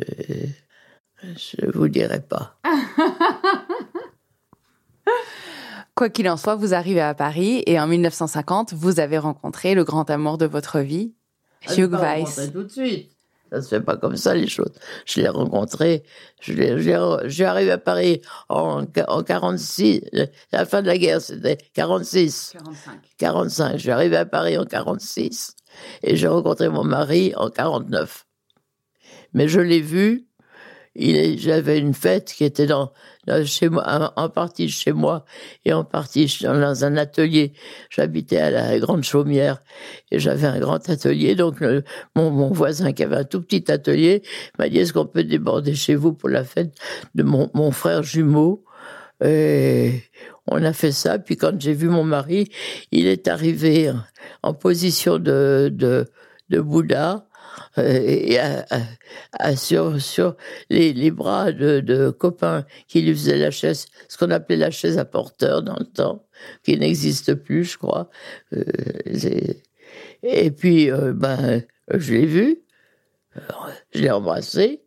je 1.24 1.72
vous 1.74 1.88
dirai 1.88 2.20
pas. 2.22 2.60
Quoi 5.96 6.10
qu'il 6.10 6.28
en 6.30 6.38
soit, 6.38 6.56
vous 6.56 6.74
arrivez 6.74 7.02
à 7.02 7.14
Paris 7.14 7.62
et 7.68 7.80
en 7.80 7.88
1950, 7.88 8.74
vous 8.74 9.00
avez 9.00 9.20
rencontré 9.20 9.76
le 9.76 9.84
grand 9.84 10.10
amour 10.10 10.38
de 10.38 10.46
votre 10.46 10.80
vie, 10.80 11.14
Hugh 11.78 11.94
Weiss. 11.94 12.52
tout 12.52 12.64
de 12.64 12.70
suite. 12.70 13.12
Ça 13.53 13.62
se 13.62 13.67
fait 13.67 13.81
pas 13.81 13.98
comme 13.98 14.17
ça, 14.17 14.33
les 14.33 14.48
choses. 14.48 14.74
Je 15.05 15.22
l'ai 15.22 15.29
rencontré, 15.29 16.03
je 16.41 17.29
suis 17.29 17.43
arrivé 17.43 17.72
à 17.72 17.77
Paris 17.77 18.22
en, 18.50 18.83
en 19.07 19.24
46, 19.24 20.01
la 20.51 20.65
fin 20.65 20.81
de 20.81 20.88
la 20.88 20.98
guerre, 20.98 21.22
c'était 21.22 21.57
46. 21.74 22.53
45. 22.53 23.00
45. 23.17 23.74
Je 23.74 23.77
suis 23.77 23.91
arrivé 23.91 24.17
à 24.17 24.25
Paris 24.25 24.57
en 24.57 24.65
46 24.65 25.55
et 26.01 26.15
j'ai 26.15 26.27
rencontré 26.27 26.67
mon 26.69 26.83
mari 26.83 27.33
en 27.36 27.50
49. 27.51 28.25
Mais 29.33 29.48
je 29.48 29.60
l'ai 29.60 29.81
vu 29.81 30.27
j'avais 30.96 31.80
une 31.80 31.94
fête 31.94 32.34
qui 32.34 32.44
était 32.44 32.68
dans, 32.68 32.92
chez 33.46 33.70
moi, 33.70 34.14
en, 34.16 34.30
partie 34.30 34.70
chez 34.70 34.92
moi 34.92 35.26
et 35.66 35.74
en 35.74 35.84
partie 35.84 36.38
dans 36.42 36.86
un 36.86 36.98
atelier. 36.98 37.54
J'habitais 37.90 38.38
à 38.38 38.52
la 38.52 38.80
Grande 38.80 39.04
Chaumière 39.04 39.64
et 40.12 40.20
j'avais 40.20 40.48
un 40.48 40.60
grand 40.60 40.88
atelier. 40.90 41.36
Donc 41.36 41.62
mon, 42.16 42.30
mon, 42.30 42.52
voisin 42.52 42.94
qui 42.94 43.04
avait 43.04 43.18
un 43.18 43.24
tout 43.24 43.42
petit 43.42 43.72
atelier 43.72 44.22
m'a 44.60 44.70
dit 44.70 44.80
est-ce 44.80 44.94
qu'on 44.94 45.08
peut 45.08 45.24
déborder 45.24 45.74
chez 45.74 45.96
vous 45.96 46.14
pour 46.14 46.30
la 46.30 46.44
fête 46.44 46.76
de 47.16 47.24
mon, 47.24 47.50
mon 47.54 47.72
frère 47.72 48.04
jumeau? 48.04 48.64
Et 49.24 50.04
on 50.48 50.64
a 50.64 50.74
fait 50.74 50.92
ça. 50.92 51.18
Puis 51.18 51.38
quand 51.38 51.60
j'ai 51.60 51.74
vu 51.74 51.88
mon 51.88 52.04
mari, 52.04 52.50
il 52.92 53.08
est 53.08 53.28
arrivé 53.28 53.92
en 54.42 54.54
position 54.54 55.18
de, 55.18 55.72
de, 55.74 56.06
de 56.50 56.60
Bouddha 56.60 57.26
et 57.77 58.39
à, 58.39 59.55
sur, 59.55 60.01
sur 60.01 60.36
les, 60.69 60.93
les 60.93 61.12
bras 61.12 61.51
de, 61.51 61.79
de, 61.79 62.10
copains 62.10 62.65
qui 62.88 63.01
lui 63.01 63.13
faisaient 63.13 63.38
la 63.38 63.51
chaise, 63.51 63.88
ce 64.07 64.17
qu'on 64.17 64.31
appelait 64.31 64.57
la 64.57 64.72
chaise 64.72 64.98
à 64.98 65.05
porteur 65.05 65.63
dans 65.63 65.77
le 65.77 65.86
temps, 65.86 66.25
qui 66.63 66.77
n'existe 66.77 67.36
plus, 67.36 67.63
je 67.65 67.77
crois. 67.77 68.10
Euh, 68.53 68.63
et 70.24 70.51
puis, 70.51 70.91
euh, 70.91 71.13
ben, 71.13 71.63
je 71.93 72.13
l'ai 72.13 72.25
vu, 72.25 72.60
je 73.93 74.01
l'ai 74.01 74.12
embrassé, 74.12 74.83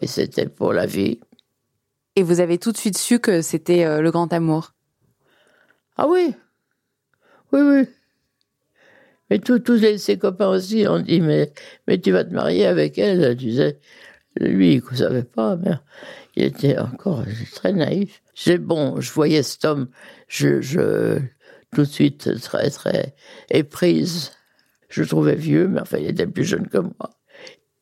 et 0.00 0.06
c'était 0.06 0.48
pour 0.48 0.72
la 0.72 0.86
vie. 0.86 1.20
Et 2.16 2.22
vous 2.22 2.40
avez 2.40 2.58
tout 2.58 2.72
de 2.72 2.76
suite 2.76 2.98
su 2.98 3.18
que 3.18 3.42
c'était 3.42 4.00
le 4.00 4.10
grand 4.10 4.32
amour? 4.32 4.74
Ah 5.96 6.08
oui, 6.08 6.34
oui, 7.52 7.60
oui. 7.60 7.88
Mais 9.30 9.38
tous 9.38 9.62
ses 9.96 10.18
copains 10.18 10.48
aussi 10.48 10.86
ont 10.88 10.98
dit, 10.98 11.20
mais, 11.20 11.52
mais 11.86 12.00
tu 12.00 12.10
vas 12.10 12.24
te 12.24 12.34
marier 12.34 12.66
avec 12.66 12.98
elle. 12.98 13.36
Tu 13.36 13.54
sais, 13.54 13.78
lui, 14.36 14.74
il 14.74 14.82
ne 14.90 14.96
savait 14.96 15.22
pas, 15.22 15.56
mais 15.56 15.72
il 16.34 16.44
était 16.44 16.78
encore 16.78 17.24
très 17.54 17.72
naïf. 17.72 18.22
C'est 18.34 18.58
bon, 18.58 19.00
je 19.00 19.12
voyais 19.12 19.42
cet 19.42 19.64
homme, 19.64 19.88
je, 20.26 20.60
je, 20.60 21.20
tout 21.72 21.82
de 21.82 21.84
suite 21.84 22.40
très, 22.40 22.70
très 22.70 23.14
éprise. 23.50 24.32
Je 24.88 25.02
le 25.02 25.06
trouvais 25.06 25.36
vieux, 25.36 25.68
mais 25.68 25.80
enfin, 25.80 25.98
il 25.98 26.06
était 26.06 26.26
plus 26.26 26.44
jeune 26.44 26.66
que 26.66 26.78
moi. 26.78 27.10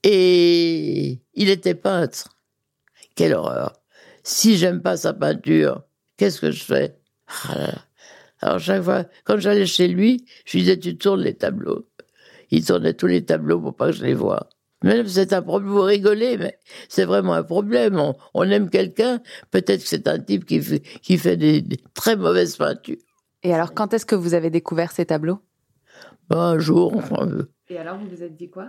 Et 0.02 1.21
il 1.35 1.49
était 1.49 1.75
peintre. 1.75 2.37
Quelle 3.14 3.35
horreur. 3.35 3.81
Si 4.23 4.59
j'aime 4.59 4.83
pas 4.83 4.99
sa 4.99 5.14
peinture, 5.14 5.85
qu'est-ce 6.19 6.40
que 6.40 6.50
je 6.50 6.62
fais? 6.62 6.99
Ah 7.49 7.88
alors 8.40 8.59
chaque 8.61 8.83
fois, 8.83 9.04
quand 9.25 9.38
j'allais 9.38 9.66
chez 9.66 9.88
lui, 9.88 10.25
je 10.45 10.57
lui 10.57 10.64
disais 10.64 10.78
tu 10.78 10.97
tournes 10.97 11.23
les 11.23 11.35
tableaux. 11.35 11.88
Il 12.50 12.64
tournait 12.64 12.95
tous 12.95 13.07
les 13.07 13.25
tableaux 13.25 13.61
pour 13.61 13.75
pas 13.75 13.87
que 13.87 13.92
je 13.92 14.04
les 14.04 14.14
voie. 14.14 14.49
Même 14.85 15.09
c'est 15.09 15.33
un 15.33 15.42
problème, 15.42 15.71
vous 15.71 15.83
rigolez, 15.83 16.37
mais 16.38 16.59
c'est 16.88 17.04
vraiment 17.04 17.35
un 17.35 17.42
problème. 17.42 18.00
On, 18.33 18.45
aime 18.45 18.71
quelqu'un, 18.71 19.21
peut-être 19.50 19.83
que 19.83 19.88
c'est 19.88 20.07
un 20.07 20.21
type 20.21 20.45
qui 20.45 20.61
fait, 20.61 20.80
qui 20.80 21.18
fait 21.18 21.37
des, 21.37 21.64
très 21.95 22.14
mauvaises 22.14 22.57
peintures. 22.57 22.97
Et 23.42 23.52
alors, 23.52 23.75
quand 23.75 23.92
est-ce 23.92 24.07
que 24.07 24.14
vous 24.14 24.35
avez 24.35 24.50
découvert 24.50 24.92
ces 24.92 25.07
tableaux? 25.07 25.40
Ben, 26.30 26.38
Un 26.38 26.59
jour. 26.59 26.95
Et 27.68 27.76
alors, 27.76 27.99
vous 27.99 28.09
vous 28.09 28.23
êtes 28.23 28.37
dit 28.37 28.50
quoi? 28.50 28.68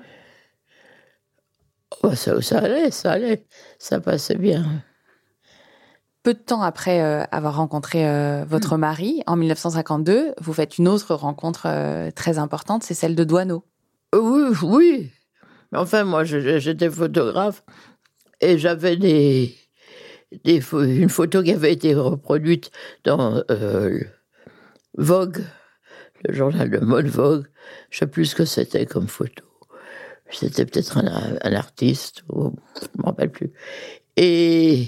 Oh, 2.01 2.15
ça, 2.15 2.41
ça 2.41 2.59
allait, 2.59 2.91
ça 2.91 3.11
allait, 3.11 3.45
ça 3.77 3.99
passait 3.99 4.37
bien 4.37 4.83
peu 6.23 6.33
de 6.33 6.39
temps 6.39 6.61
après 6.61 7.01
euh, 7.01 7.23
avoir 7.31 7.55
rencontré 7.55 8.07
euh, 8.07 8.43
votre 8.45 8.75
hmm. 8.75 8.81
mari, 8.81 9.23
en 9.27 9.35
1952, 9.35 10.33
vous 10.39 10.53
faites 10.53 10.77
une 10.77 10.87
autre 10.87 11.15
rencontre 11.15 11.63
euh, 11.65 12.11
très 12.11 12.37
importante, 12.37 12.83
c'est 12.83 12.93
celle 12.93 13.15
de 13.15 13.23
Douaneau. 13.23 13.63
Oui, 14.13 14.55
oui. 14.63 15.11
Enfin, 15.73 16.03
moi, 16.03 16.23
j'étais 16.23 16.89
photographe 16.89 17.63
et 18.41 18.57
j'avais 18.57 18.97
des, 18.97 19.55
des, 20.43 20.63
une 20.73 21.09
photo 21.09 21.43
qui 21.43 21.51
avait 21.51 21.71
été 21.71 21.93
reproduite 21.93 22.71
dans 23.03 23.43
Vogue, 24.97 25.43
le 26.25 26.33
journal 26.33 26.71
de 26.71 26.79
mode 26.79 27.05
Vogue. 27.05 27.45
Je 27.91 27.97
ne 27.97 27.99
sais 27.99 28.07
plus 28.07 28.25
ce 28.25 28.35
que 28.35 28.45
c'était 28.45 28.87
comme 28.87 29.07
photo. 29.07 29.45
C'était 30.31 30.65
peut-être 30.65 30.97
un, 30.97 31.37
un, 31.41 31.53
artiste, 31.53 32.23
ou, 32.29 32.51
je 32.81 32.87
ne 32.95 33.01
me 33.01 33.05
rappelle 33.05 33.31
plus. 33.31 33.51
Et 34.15 34.87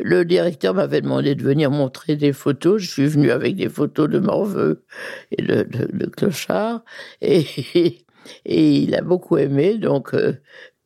le 0.00 0.24
directeur 0.24 0.74
m'avait 0.74 1.00
demandé 1.00 1.34
de 1.34 1.42
venir 1.42 1.70
montrer 1.70 2.16
des 2.16 2.32
photos. 2.32 2.82
Je 2.82 2.90
suis 2.90 3.06
venu 3.06 3.30
avec 3.30 3.56
des 3.56 3.68
photos 3.68 4.08
de 4.08 4.18
Morveux 4.18 4.84
et 5.30 5.42
de, 5.42 5.62
de, 5.64 6.06
Clochard. 6.06 6.84
Et, 7.20 7.44
et, 8.44 8.70
il 8.76 8.94
a 8.94 9.02
beaucoup 9.02 9.36
aimé. 9.36 9.78
Donc, 9.78 10.14
euh, 10.14 10.34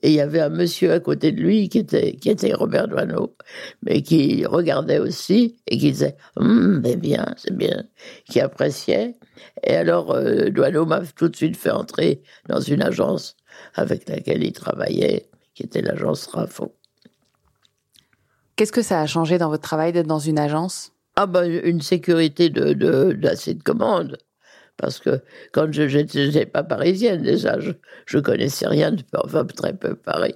et 0.03 0.11
il 0.11 0.15
y 0.15 0.21
avait 0.21 0.41
un 0.41 0.49
monsieur 0.49 0.93
à 0.93 1.01
côté 1.01 1.31
de 1.33 1.41
lui 1.41 1.69
qui 1.69 1.79
était, 1.79 2.17
qui 2.17 2.31
était 2.31 2.55
Robert 2.55 2.89
Doisneau, 2.89 3.37
mais 3.83 4.03
qui 4.03 4.47
regardait 4.47 4.99
aussi 4.99 5.59
et 5.67 5.77
qui 5.77 5.93
disait 5.93 6.17
hum, 6.37 6.81
c'est 6.85 6.97
bien, 6.97 7.27
c'est 7.37 7.57
bien, 7.57 7.85
qui 8.27 8.41
appréciait. 8.41 9.17
Et 9.63 9.75
alors, 9.75 10.13
euh, 10.13 10.49
Doisneau 10.51 10.87
m'a 10.87 11.03
tout 11.17 11.29
de 11.29 11.37
suite 11.37 11.57
fait 11.57 11.71
entrer 11.71 12.23
dans 12.49 12.61
une 12.61 12.83
agence 12.83 13.37
avec 13.75 14.09
laquelle 14.09 14.43
il 14.43 14.53
travaillait, 14.53 15.29
qui 15.55 15.65
était 15.65 15.83
l'agence 15.83 16.27
Rafo. 16.27 16.80
Qu'est-ce 18.61 18.73
que 18.73 18.83
ça 18.83 19.01
a 19.01 19.07
changé 19.07 19.39
dans 19.39 19.49
votre 19.49 19.63
travail 19.63 19.91
d'être 19.91 20.07
dans 20.07 20.19
une 20.19 20.39
agence? 20.39 20.93
Ah 21.17 21.25
ben 21.25 21.51
une 21.65 21.81
sécurité 21.81 22.51
de 22.51 22.75
d'assez 23.15 23.55
de, 23.55 23.63
commandes. 23.63 24.19
Parce 24.77 24.99
que 24.99 25.23
quand 25.55 25.73
je 25.73 25.85
n'étais 25.85 26.45
pas 26.45 26.63
parisienne 26.63 27.23
déjà, 27.23 27.59
je, 27.59 27.71
je 28.05 28.19
connaissais 28.19 28.67
rien 28.67 28.93
de 28.93 29.03
enfin 29.15 29.47
très 29.47 29.73
peu 29.73 29.95
Paris. 29.95 30.35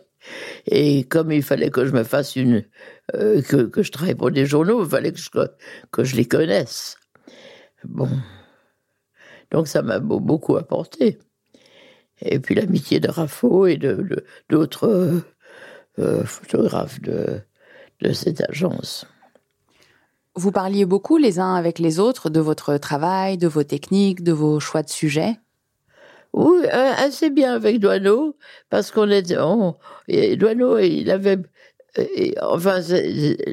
Et 0.65 1.05
comme 1.05 1.33
il 1.33 1.43
fallait 1.43 1.69
que 1.69 1.85
je 1.85 1.93
me 1.93 2.03
fasse 2.03 2.35
une, 2.35 2.65
euh, 3.15 3.43
que, 3.43 3.57
que, 3.65 3.83
je 3.83 3.93
travaille 3.93 4.15
pour 4.15 4.31
des 4.31 4.47
journaux, 4.47 4.83
il 4.85 4.89
fallait 4.89 5.13
que 5.13 5.19
je, 5.19 5.29
que 5.93 6.03
je 6.03 6.17
les 6.17 6.25
connaisse. 6.25 6.97
Bon. 7.85 8.09
Donc 9.51 9.69
ça 9.69 9.83
m'a 9.83 9.99
beaucoup 9.99 10.57
apporté. 10.57 11.19
Et 12.23 12.39
puis 12.39 12.55
l'amitié 12.55 13.01
de 13.01 13.11
Raffo 13.11 13.67
et 13.67 13.77
de 13.77 14.25
d'autres 14.49 15.21
euh, 15.99 16.25
photographes 16.25 17.03
de, 17.03 17.43
de 18.05 18.13
cette 18.13 18.43
agence. 18.49 19.07
Vous 20.37 20.53
parliez 20.53 20.85
beaucoup 20.85 21.17
les 21.17 21.39
uns 21.39 21.55
avec 21.55 21.79
les 21.79 21.99
autres 21.99 22.29
de 22.29 22.41
votre 22.41 22.77
travail, 22.77 23.39
de 23.39 23.49
vos 23.49 23.63
techniques, 23.63 24.23
de 24.23 24.33
vos 24.33 24.61
choix 24.61 24.83
de 24.83 24.91
sujets 24.91 25.37
Oui, 26.33 26.65
euh, 26.65 26.93
assez 26.97 27.31
bien 27.31 27.55
avec 27.55 27.79
Douaneau, 27.79 28.37
parce 28.69 28.91
qu'on 28.91 29.11
était. 29.11 29.39
On, 29.39 29.77
Douaneau, 30.09 30.79
il 30.79 31.11
avait. 31.11 31.39
enfin, 32.43 32.81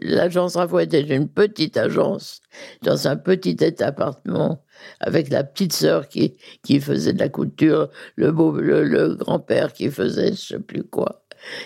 l'agence 0.02 0.56
Rafo 0.56 0.80
était 0.80 1.02
une 1.02 1.30
petite 1.30 1.78
agence, 1.78 2.42
dans 2.82 3.08
un 3.08 3.16
petit 3.16 3.56
appartement, 3.84 4.64
avec 5.00 5.30
la 5.30 5.44
petite 5.44 5.74
sœur 5.74 6.08
qui, 6.08 6.36
qui 6.64 6.80
faisait 6.80 7.14
de 7.14 7.20
la 7.20 7.30
couture, 7.30 7.90
le, 8.16 8.32
beau, 8.32 8.54
le, 8.54 9.14
grand-père 9.14 9.74
qui 9.74 9.92
faisait 9.92 10.32
je 10.32 10.48
sais 10.54 10.60
plus 10.60 10.84
quoi. 10.84 11.24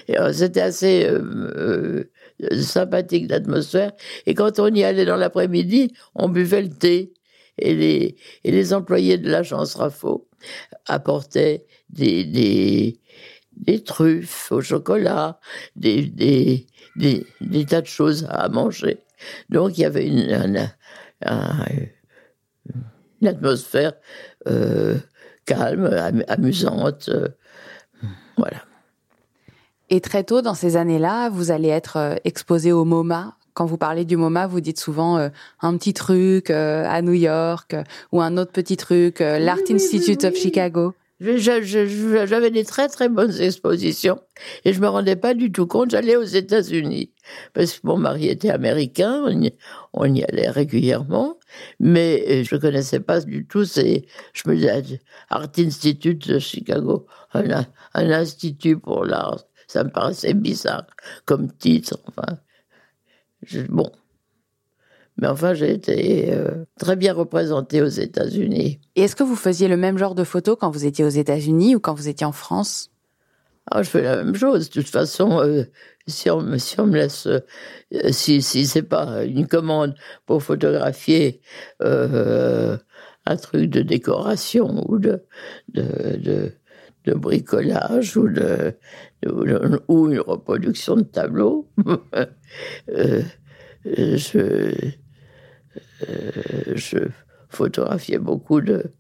Euh, 0.10 0.34
c'était 0.34 0.62
assez 0.62 1.08
euh, 1.10 2.10
sympathique 2.60 3.28
d'atmosphère. 3.28 3.92
Et 4.26 4.34
quand 4.34 4.60
on 4.60 4.74
y 4.74 4.84
allait 4.84 5.06
dans 5.06 5.16
l'après-midi, 5.16 5.94
on 6.16 6.30
buvait 6.30 6.62
le 6.62 6.70
thé. 6.70 7.14
Et 7.58 7.74
les, 7.74 8.18
et 8.44 8.52
les 8.52 8.74
employés 8.74 9.18
de 9.18 9.30
l'agence 9.30 9.76
Rafo 9.76 10.28
apportaient 10.88 11.66
des, 11.90 12.26
des, 12.26 13.00
des 13.56 13.82
truffes 13.82 14.52
au 14.52 14.62
chocolat, 14.62 15.40
des, 15.78 16.04
des, 16.04 16.68
des, 16.98 17.26
des, 17.40 17.66
tas 17.66 17.80
de 17.80 17.88
choses 17.88 18.28
à 18.30 18.50
manger. 18.50 18.98
Donc 19.50 19.78
il 19.78 19.82
y 19.82 19.86
avait 19.86 20.06
une, 20.06 20.70
une 23.22 23.28
atmosphère 23.28 23.94
euh, 24.48 24.98
calme, 25.46 26.24
amusante. 26.28 27.08
Euh, 27.08 27.30
voilà. 28.38 28.64
Et 29.90 30.02
très 30.02 30.24
tôt 30.24 30.42
dans 30.42 30.56
ces 30.56 30.78
années-là, 30.78 31.30
vous 31.30 31.52
allez 31.52 31.68
être 31.68 31.98
euh, 31.98 32.16
exposé 32.24 32.72
au 32.72 32.86
MoMA. 32.86 33.38
Quand 33.54 33.66
vous 33.66 33.78
parlez 33.78 34.04
du 34.04 34.18
MoMA, 34.18 34.48
vous 34.48 34.60
dites 34.60 34.80
souvent 34.80 35.18
euh, 35.18 35.30
un 35.62 35.78
petit 35.78 35.94
truc 35.94 36.50
euh, 36.50 36.86
à 36.88 37.04
New 37.04 37.14
York 37.14 37.76
ou 38.12 38.22
un 38.22 38.36
autre 38.38 38.52
petit 38.52 38.78
truc, 38.78 39.20
l'Art 39.20 39.60
Institute 39.70 40.24
of 40.24 40.36
Chicago. 40.36 40.94
J'avais 41.22 42.52
des 42.52 42.66
très 42.66 42.90
très 42.90 43.08
bonnes 43.08 43.40
expositions 43.40 44.20
et 44.66 44.74
je 44.74 44.82
me 44.82 44.88
rendais 44.88 45.16
pas 45.16 45.34
du 45.34 45.50
tout 45.50 45.66
compte. 45.66 45.92
J'allais 45.92 46.18
aux 46.18 46.24
États-Unis 46.24 47.14
parce 47.54 47.74
que 47.74 47.88
mon 47.88 47.96
mari 47.98 48.28
était 48.28 48.50
américain, 48.50 49.24
on 49.94 50.14
y, 50.14 50.24
allait 50.26 50.50
régulièrement, 50.50 51.38
mais 51.80 52.44
je 52.44 52.58
connaissais 52.58 53.00
pas 53.00 53.22
du 53.22 53.46
tout. 53.46 53.64
C'est, 53.64 54.08
je 54.34 54.50
me 54.50 54.56
disais 54.56 55.00
Art 55.30 55.48
Institute 55.58 56.28
de 56.28 56.40
Chicago, 56.40 57.06
un, 57.34 57.66
un 57.94 58.12
institut 58.12 58.78
pour 58.78 59.06
l'art 59.06 59.46
ça 59.76 59.84
me 59.84 59.90
paraissait 59.90 60.34
bizarre 60.34 60.88
comme 61.26 61.52
titre. 61.52 62.00
Enfin, 62.08 62.40
bon. 63.68 63.92
Mais 65.18 65.28
enfin, 65.28 65.54
j'ai 65.54 65.72
été 65.74 66.34
euh, 66.34 66.64
très 66.80 66.96
bien 66.96 67.14
représentée 67.14 67.82
aux 67.82 67.88
États-Unis. 67.88 68.80
Et 68.96 69.04
est-ce 69.04 69.18
que 69.18 69.24
vous 69.24 69.36
faisiez 69.36 69.68
le 69.68 69.76
même 69.76 69.98
genre 69.98 70.16
de 70.16 70.24
photos 70.24 70.56
quand 70.58 70.72
vous 70.72 70.86
étiez 70.86 71.04
aux 71.04 71.10
États-Unis 71.10 71.76
ou 71.76 71.82
quand 71.82 71.94
vous 71.94 72.08
étiez 72.08 72.26
en 72.26 72.32
France? 72.32 72.90
Ah, 73.70 73.84
je 73.84 73.90
fais 73.90 74.02
la 74.02 74.24
même 74.24 74.36
chose. 74.36 74.70
De 74.70 74.82
toute 74.82 74.90
façon, 74.90 75.42
euh, 75.42 75.64
si, 76.08 76.30
on, 76.30 76.42
me- 76.42 76.58
si 76.58 76.80
on 76.80 76.88
me 76.88 76.96
laisse, 76.96 77.28
euh, 77.28 77.42
si, 78.12 78.42
si 78.42 78.66
c'est 78.66 78.84
pas 78.84 79.26
une 79.26 79.46
commande 79.48 79.96
pour 80.26 80.42
photographier 80.42 81.42
un 81.82 83.38
truc 83.38 83.70
de 83.70 83.82
décoration 83.82 84.86
ou 84.88 85.00
de, 85.00 85.26
de, 85.74 86.16
de, 86.18 86.52
de 87.06 87.14
bricolage 87.14 88.18
ou, 88.18 88.28
de, 88.28 88.74
de- 89.24 89.82
ou 89.88 90.12
une 90.12 90.20
reproduction 90.20 90.96
de 90.98 91.04
tableau, 91.04 91.70
euh, 92.90 93.22
je, 93.86 94.92
euh, 96.10 96.74
je 96.76 96.98
photographiais 97.50 98.18
beaucoup 98.18 98.62
de, 98.62 98.92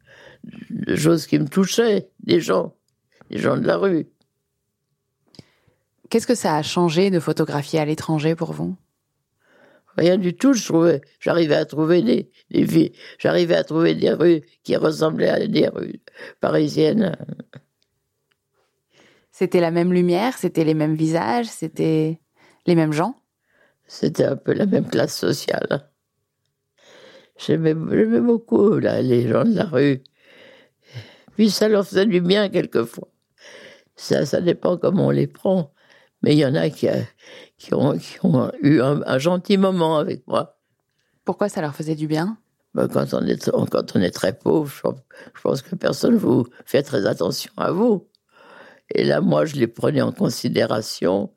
de 0.70 0.96
choses 0.96 1.26
qui 1.28 1.40
me 1.40 1.48
touchaient, 1.48 2.10
des 2.20 2.40
gens, 2.40 2.76
des 3.30 3.38
gens 3.40 3.58
de 3.58 3.66
la 3.66 3.78
rue. 3.78 4.08
Qu'est-ce 6.10 6.28
que 6.28 6.36
ça 6.36 6.56
a 6.56 6.62
changé 6.62 7.10
de 7.10 7.20
photographier 7.20 7.80
à 7.80 7.86
l'étranger 7.86 8.36
pour 8.36 8.54
vous? 8.54 8.76
Rien 9.98 10.18
du 10.18 10.36
tout, 10.36 10.54
je 10.54 10.66
trouvais, 10.66 11.02
j'arrivais 11.20 11.56
à 11.56 11.66
trouver 11.66 12.02
des, 12.02 12.30
des 12.52 12.92
j'arrivais 13.18 13.56
à 13.56 13.64
trouver 13.64 13.96
des 13.96 14.12
rues 14.12 14.42
qui 14.64 14.76
ressemblaient 14.76 15.30
à 15.30 15.48
des 15.48 15.68
rues 15.70 16.02
parisiennes. 16.42 17.16
C'était 19.38 19.60
la 19.60 19.70
même 19.70 19.92
lumière, 19.92 20.38
c'était 20.38 20.64
les 20.64 20.74
mêmes 20.74 20.96
visages, 20.96 21.48
c'était 21.48 22.22
les 22.66 22.74
mêmes 22.74 22.94
gens 22.94 23.16
C'était 23.86 24.24
un 24.24 24.38
peu 24.38 24.54
la 24.54 24.66
même 24.66 24.88
classe 24.88 25.14
sociale. 25.14 25.92
J'aimais, 27.38 27.74
beaucoup 27.74 28.80
là, 28.80 29.02
les 29.02 29.28
gens 29.28 29.44
de 29.44 29.54
la 29.54 29.66
rue. 29.66 30.02
Puis 31.36 31.52
ça 31.52 31.68
leur 31.68 31.86
faisait 31.86 32.06
du 32.06 32.22
bien 32.22 32.48
quelquefois. 32.48 33.10
Ça, 33.98 34.26
ça 34.26 34.40
dépend 34.40 34.78
comment 34.78 35.08
on 35.08 35.10
les 35.12 35.28
prend. 35.28 35.74
Mais 36.22 36.34
il 36.34 36.40
y 36.40 36.46
en 36.46 36.56
a 36.56 36.70
qui, 36.70 36.88
euh, 36.88 37.02
qui, 37.58 37.74
ont, 37.74 37.98
qui 37.98 38.18
ont 38.24 38.50
eu 38.62 38.80
un, 38.80 39.02
un 39.06 39.18
gentil 39.18 39.58
moment 39.58 39.98
avec 39.98 40.26
moi. 40.28 40.58
Pourquoi 41.26 41.50
ça 41.50 41.60
leur 41.60 41.76
faisait 41.76 41.96
du 41.96 42.08
bien? 42.08 42.38
Ben, 42.74 42.88
quand, 42.88 43.14
on 43.14 43.26
est, 43.28 43.50
quand 43.52 43.96
on 43.98 44.02
est 44.02 44.12
très 44.12 44.32
pauvre, 44.32 44.72
je 44.74 44.80
pense- 44.80 45.00
je 45.36 45.42
pense 45.42 45.62
que 45.62 45.76
personne 45.76 46.16
vous 46.16 46.48
fait 46.66 46.84
très 46.84 47.06
attention 47.06 47.52
à 47.58 47.74
vous. 47.74 48.08
Et 48.94 49.04
là, 49.04 49.22
moi, 49.22 49.46
je 49.46 49.56
les 49.56 49.68
prenais 49.68 50.02
en 50.02 50.12
considération. 50.12 51.34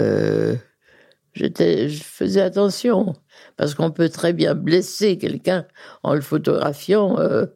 Euh, 0.00 0.56
je 1.34 2.02
faisais 2.02 2.40
attention. 2.40 3.14
Parce 3.56 3.74
qu'on 3.74 3.90
peut 3.90 4.08
très 4.08 4.32
bien 4.32 4.54
blesser 4.54 5.18
quelqu'un 5.18 5.66
en 6.02 6.14
le 6.14 6.20
photographiant. 6.20 7.18
euh, 7.18 7.46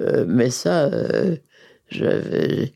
euh, 0.00 0.24
mais 0.28 0.50
ça, 0.50 0.90
j'étais 1.90 2.70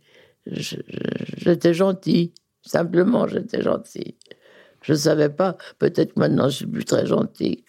gentil. 1.74 2.34
Simplement, 2.62 3.26
j'étais 3.26 3.62
gentil. 3.62 4.16
Je 4.82 4.92
ne 4.92 4.98
savais 4.98 5.30
pas. 5.30 5.56
Peut-être 5.78 6.16
maintenant, 6.16 6.48
je 6.48 6.56
suis 6.58 6.66
plus 6.66 6.84
très 6.84 7.06
gentil. 7.06 7.64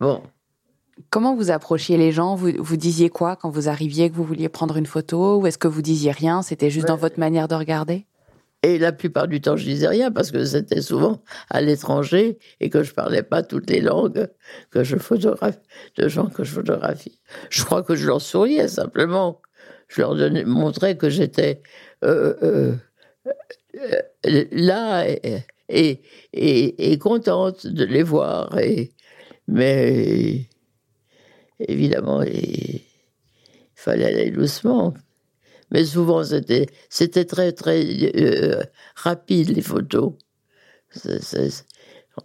Bon. 0.00 0.22
Comment 1.10 1.34
vous 1.34 1.50
approchiez 1.50 1.96
les 1.96 2.12
gens? 2.12 2.34
Vous, 2.34 2.50
vous 2.58 2.76
disiez 2.76 3.10
quoi 3.10 3.36
quand 3.36 3.50
vous 3.50 3.68
arriviez 3.68 4.10
que 4.10 4.14
vous 4.14 4.24
vouliez 4.24 4.48
prendre 4.48 4.76
une 4.76 4.86
photo? 4.86 5.40
Ou 5.40 5.46
est-ce 5.46 5.58
que 5.58 5.68
vous 5.68 5.82
disiez 5.82 6.10
rien? 6.10 6.42
C'était 6.42 6.70
juste 6.70 6.88
dans 6.88 6.96
votre 6.96 7.18
manière 7.18 7.48
de 7.48 7.54
regarder? 7.54 8.06
Et 8.64 8.78
la 8.78 8.92
plupart 8.92 9.26
du 9.26 9.40
temps, 9.40 9.56
je 9.56 9.64
disais 9.64 9.88
rien 9.88 10.12
parce 10.12 10.30
que 10.30 10.44
c'était 10.44 10.82
souvent 10.82 11.22
à 11.50 11.60
l'étranger 11.60 12.38
et 12.60 12.70
que 12.70 12.84
je 12.84 12.94
parlais 12.94 13.24
pas 13.24 13.42
toutes 13.42 13.68
les 13.68 13.80
langues 13.80 14.28
que 14.70 14.84
je 14.84 14.96
photographie, 14.96 15.58
de 15.96 16.06
gens 16.06 16.26
que 16.26 16.44
je 16.44 16.52
photographie. 16.52 17.18
Je 17.50 17.64
crois 17.64 17.82
que 17.82 17.96
je 17.96 18.06
leur 18.06 18.20
souriais 18.20 18.68
simplement. 18.68 19.40
Je 19.88 20.00
leur 20.00 20.14
donnais, 20.14 20.44
montrais 20.44 20.96
que 20.96 21.10
j'étais 21.10 21.60
euh, 22.04 22.34
euh, 22.42 22.74
euh, 24.26 24.44
là 24.52 25.08
et, 25.08 25.44
et, 25.68 26.00
et, 26.32 26.92
et 26.92 26.98
contente 26.98 27.66
de 27.66 27.84
les 27.84 28.04
voir. 28.04 28.56
Et, 28.58 28.92
mais 29.48 30.46
évidemment, 31.58 32.22
il 32.22 32.80
fallait 33.74 34.06
aller 34.06 34.30
doucement. 34.30 34.94
Mais 35.70 35.84
souvent, 35.84 36.22
c'était, 36.24 36.66
c'était 36.90 37.24
très, 37.24 37.52
très 37.52 37.82
euh, 38.16 38.62
rapide, 38.94 39.48
les 39.50 39.62
photos. 39.62 40.12
C'est- 40.90 41.22
c'est- 41.22 41.64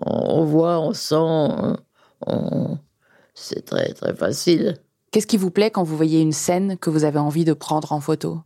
on, 0.02 0.44
voit, 0.44 0.80
on 0.82 0.94
sent, 0.94 1.78
on- 2.26 2.78
c'est 3.34 3.64
très, 3.66 3.94
très 3.94 4.14
facile. 4.14 4.78
Qu'est-ce 5.12 5.28
qui 5.28 5.38
vous 5.38 5.52
plaît 5.52 5.72
quand 5.72 5.84
vous 5.84 5.96
voyez 5.96 6.20
une 6.20 6.34
scène 6.34 6.78
que 6.78 6.90
vous 6.90 7.06
avez 7.06 7.20
envie 7.20 7.46
de 7.46 7.54
prendre 7.54 7.94
en 7.94 8.02
photo? 8.02 8.42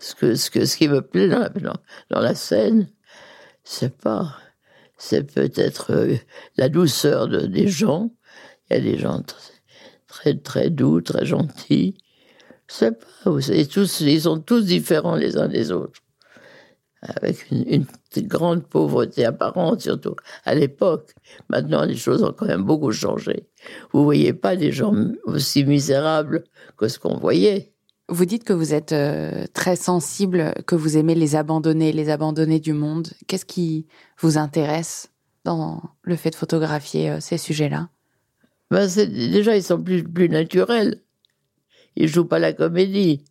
Ce, 0.00 0.16
que, 0.16 0.34
ce, 0.34 0.50
que, 0.50 0.64
ce 0.64 0.76
qui 0.76 0.88
me 0.88 1.00
plaît 1.00 1.28
dans 1.28 1.38
la, 1.38 1.48
dans, 1.50 1.76
dans 2.10 2.20
la 2.20 2.34
scène, 2.34 2.88
c'est 3.62 3.96
pas. 3.96 4.36
C'est 4.98 5.22
peut-être 5.32 5.92
euh, 5.92 6.16
la 6.56 6.68
douceur 6.68 7.28
de, 7.28 7.46
des 7.46 7.68
gens. 7.68 8.10
Il 8.72 8.84
y 8.86 8.88
a 8.88 8.92
des 8.92 8.98
gens 8.98 9.22
très, 10.06 10.34
très, 10.34 10.70
doux, 10.70 11.00
très 11.00 11.26
gentils. 11.26 11.94
Pas. 12.80 12.90
Vous 13.26 13.40
savez, 13.40 13.66
tous, 13.66 14.00
ils 14.00 14.22
sont 14.22 14.38
tous 14.38 14.64
différents 14.64 15.16
les 15.16 15.36
uns 15.36 15.48
des 15.48 15.72
autres. 15.72 16.00
Avec 17.02 17.50
une, 17.50 17.64
une 17.68 17.86
grande 18.28 18.64
pauvreté 18.64 19.24
apparente, 19.24 19.80
surtout 19.80 20.14
à 20.44 20.54
l'époque. 20.54 21.12
Maintenant, 21.50 21.84
les 21.84 21.96
choses 21.96 22.22
ont 22.22 22.32
quand 22.32 22.46
même 22.46 22.62
beaucoup 22.62 22.92
changé. 22.92 23.48
Vous 23.92 24.04
voyez 24.04 24.32
pas 24.32 24.56
des 24.56 24.72
gens 24.72 24.94
aussi 25.24 25.64
misérables 25.64 26.44
que 26.78 26.88
ce 26.88 26.98
qu'on 26.98 27.18
voyait. 27.18 27.72
Vous 28.08 28.24
dites 28.24 28.44
que 28.44 28.52
vous 28.52 28.72
êtes 28.72 28.92
euh, 28.92 29.44
très 29.52 29.76
sensible, 29.76 30.54
que 30.66 30.74
vous 30.74 30.96
aimez 30.96 31.14
les 31.14 31.34
abandonnés, 31.34 31.92
les 31.92 32.08
abandonnés 32.08 32.60
du 32.60 32.72
monde. 32.72 33.08
Qu'est-ce 33.26 33.46
qui 33.46 33.86
vous 34.18 34.38
intéresse 34.38 35.10
dans 35.44 35.82
le 36.02 36.16
fait 36.16 36.30
de 36.30 36.36
photographier 36.36 37.10
euh, 37.10 37.20
ces 37.20 37.38
sujets-là? 37.38 37.88
Ben, 38.72 38.88
déjà, 38.88 39.54
ils 39.54 39.62
sont 39.62 39.82
plus, 39.82 40.02
plus 40.02 40.30
naturels. 40.30 41.02
Ils 41.94 42.08
jouent 42.08 42.24
pas 42.24 42.38
la 42.38 42.54
comédie. 42.54 43.22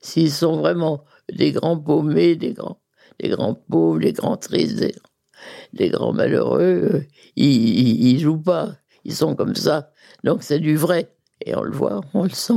S'ils 0.00 0.30
sont 0.30 0.58
vraiment 0.58 1.04
des 1.28 1.50
grands 1.50 1.76
paumés, 1.76 2.36
des 2.36 2.52
grands, 2.52 2.80
des 3.18 3.30
grands 3.30 3.54
pauvres, 3.54 3.98
des 3.98 4.12
grands 4.12 4.36
tristes, 4.36 4.84
des, 5.72 5.88
grands 5.88 6.12
malheureux, 6.12 6.60
euh, 6.92 7.00
ils, 7.34 7.80
ils, 7.80 8.10
ils 8.10 8.20
jouent 8.20 8.40
pas. 8.40 8.76
Ils 9.02 9.16
sont 9.16 9.34
comme 9.34 9.56
ça. 9.56 9.90
Donc 10.22 10.44
c'est 10.44 10.60
du 10.60 10.76
vrai. 10.76 11.12
Et 11.44 11.56
on 11.56 11.62
le 11.62 11.72
voit, 11.72 12.02
on 12.14 12.22
le 12.22 12.30
sent. 12.30 12.54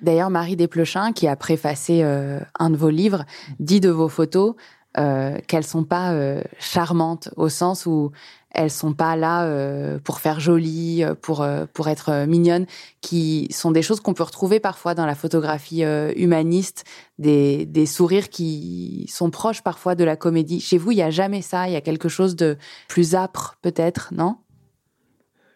D'ailleurs, 0.00 0.30
Marie 0.30 0.56
Desplechin, 0.56 1.12
qui 1.12 1.28
a 1.28 1.36
préfacé 1.36 2.02
euh, 2.02 2.40
un 2.58 2.70
de 2.70 2.78
vos 2.78 2.88
livres, 2.88 3.26
dit 3.60 3.80
de 3.80 3.90
vos 3.90 4.08
photos 4.08 4.54
euh, 4.96 5.38
qu'elles 5.46 5.64
sont 5.64 5.84
pas 5.84 6.12
euh, 6.12 6.42
charmantes 6.58 7.30
au 7.36 7.48
sens 7.48 7.86
où 7.86 8.12
elles 8.50 8.70
sont 8.70 8.92
pas 8.92 9.16
là 9.16 9.44
euh, 9.46 9.98
pour 9.98 10.20
faire 10.20 10.38
joli, 10.38 11.02
euh, 11.02 11.14
pour 11.14 11.42
euh, 11.42 11.66
pour 11.72 11.88
être 11.88 12.24
mignonnes, 12.26 12.66
qui 13.00 13.48
sont 13.50 13.72
des 13.72 13.82
choses 13.82 13.98
qu'on 13.98 14.14
peut 14.14 14.22
retrouver 14.22 14.60
parfois 14.60 14.94
dans 14.94 15.06
la 15.06 15.16
photographie 15.16 15.84
euh, 15.84 16.12
humaniste, 16.14 16.84
des 17.18 17.66
des 17.66 17.86
sourires 17.86 18.28
qui 18.28 19.10
sont 19.12 19.30
proches 19.30 19.62
parfois 19.62 19.96
de 19.96 20.04
la 20.04 20.16
comédie. 20.16 20.60
Chez 20.60 20.78
vous, 20.78 20.92
il 20.92 20.98
y 20.98 21.02
a 21.02 21.10
jamais 21.10 21.42
ça. 21.42 21.66
Il 21.68 21.72
y 21.72 21.76
a 21.76 21.80
quelque 21.80 22.08
chose 22.08 22.36
de 22.36 22.56
plus 22.86 23.16
âpre, 23.16 23.56
peut-être, 23.60 24.14
non? 24.14 24.36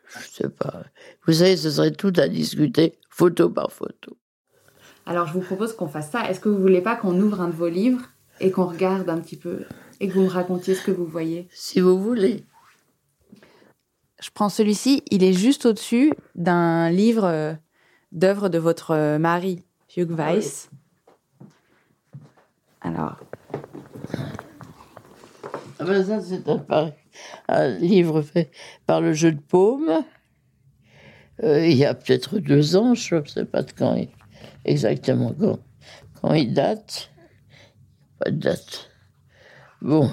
Je 0.08 0.42
sais 0.42 0.48
pas. 0.48 0.84
Vous 1.26 1.34
savez, 1.34 1.56
ce 1.56 1.70
serait 1.70 1.92
tout 1.92 2.12
à 2.16 2.28
discuter, 2.28 2.98
photo 3.10 3.50
par 3.50 3.70
photo. 3.70 4.16
Alors, 5.06 5.26
je 5.26 5.34
vous 5.34 5.40
propose 5.40 5.74
qu'on 5.76 5.86
fasse 5.86 6.10
ça. 6.10 6.28
Est-ce 6.28 6.40
que 6.40 6.48
vous 6.48 6.60
voulez 6.60 6.80
pas 6.80 6.96
qu'on 6.96 7.20
ouvre 7.20 7.40
un 7.40 7.48
de 7.48 7.54
vos 7.54 7.68
livres? 7.68 8.02
Et 8.40 8.50
qu'on 8.50 8.66
regarde 8.66 9.08
un 9.08 9.18
petit 9.20 9.36
peu 9.36 9.64
et 10.00 10.08
que 10.08 10.14
vous 10.14 10.22
me 10.22 10.28
racontiez 10.28 10.74
ce 10.74 10.82
que 10.82 10.90
vous 10.90 11.06
voyez 11.06 11.48
Si 11.52 11.80
vous 11.80 12.00
voulez. 12.00 12.44
Je 14.20 14.30
prends 14.32 14.48
celui-ci. 14.48 15.02
Il 15.10 15.22
est 15.22 15.32
juste 15.32 15.66
au-dessus 15.66 16.12
d'un 16.34 16.90
livre 16.90 17.24
euh, 17.24 17.54
d'œuvres 18.12 18.48
de 18.48 18.58
votre 18.58 18.92
euh, 18.92 19.18
mari, 19.18 19.62
Hugh 19.96 20.10
Weiss. 20.10 20.70
Alors, 22.80 23.16
Ah 25.80 25.84
ben 25.84 26.04
ça, 26.04 26.20
c'est 26.20 26.42
un, 27.48 27.68
livre 27.78 28.22
fait 28.22 28.50
par 28.86 29.00
le 29.00 29.12
jeu 29.12 29.32
de 29.32 29.40
paume. 29.40 30.04
Euh, 31.44 31.66
il 31.66 31.76
y 31.76 31.84
a 31.84 31.94
peut-être 31.94 32.38
deux 32.38 32.76
ans, 32.76 32.94
je 32.94 33.16
ne 33.16 33.24
sais 33.26 33.44
pas 33.44 33.62
de 33.62 33.70
quand 33.72 33.94
il- 33.94 34.08
exactement 34.64 35.32
quand, 35.38 35.58
quand 36.20 36.34
il 36.34 36.52
date. 36.52 37.10
Pas 38.18 38.30
de 38.30 38.36
date. 38.36 38.90
Bon. 39.80 40.10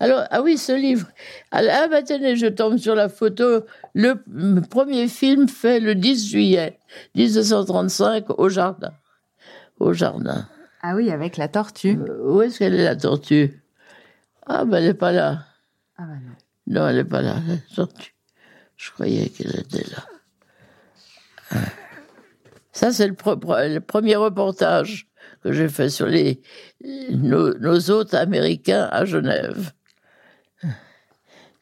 Alors, 0.00 0.24
ah 0.30 0.42
oui, 0.42 0.58
ce 0.58 0.72
livre. 0.72 1.06
Ah, 1.50 1.60
ah 1.70 1.88
bah 1.88 2.02
tenez, 2.02 2.36
je 2.36 2.46
tombe 2.46 2.78
sur 2.78 2.94
la 2.94 3.08
photo. 3.08 3.64
Le 3.94 4.60
premier 4.60 5.08
film 5.08 5.48
fait 5.48 5.80
le 5.80 5.94
10 5.94 6.30
juillet 6.30 6.78
1935 7.14 8.38
au 8.38 8.48
jardin. 8.48 8.92
Au 9.78 9.92
jardin. 9.92 10.48
ah 10.82 10.94
oui, 10.94 11.10
avec 11.10 11.36
la 11.36 11.48
tortue. 11.48 11.98
Euh, 11.98 12.32
où 12.32 12.42
est-ce 12.42 12.58
qu'elle 12.58 12.74
est 12.74 12.84
la 12.84 12.96
tortue? 12.96 13.62
Ah 14.46 14.64
ben 14.64 14.78
elle 14.78 14.84
n'est 14.84 14.94
pas 14.94 15.12
là. 15.12 15.44
Ah 15.98 16.04
bah 16.04 16.14
non. 16.14 16.32
Non, 16.68 16.88
elle 16.88 16.96
n'est 16.96 17.04
pas 17.04 17.22
là, 17.22 17.36
la 17.46 17.56
tortue. 17.74 18.14
Je 18.76 18.90
croyais 18.90 19.28
qu'elle 19.28 19.56
était 19.58 19.84
là. 19.90 21.60
Ça, 22.72 22.92
c'est 22.92 23.06
le 23.06 23.78
premier 23.80 24.16
reportage 24.16 25.05
que 25.46 25.52
j'ai 25.52 25.68
fait 25.68 25.90
sur 25.90 26.06
les, 26.06 26.42
nos, 27.10 27.54
nos 27.58 27.90
hôtes 27.90 28.14
américains 28.14 28.88
à 28.90 29.04
Genève. 29.04 29.72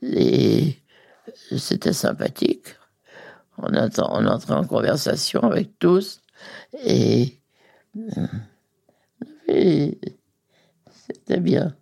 Les, 0.00 0.78
c'était 1.56 1.92
sympathique. 1.92 2.76
On, 3.58 3.74
attend, 3.74 4.08
on 4.10 4.26
entrait 4.26 4.54
en 4.54 4.64
conversation 4.64 5.40
avec 5.42 5.78
tous 5.78 6.22
et, 6.84 7.40
et 9.48 9.98
c'était 10.90 11.40
bien. 11.40 11.76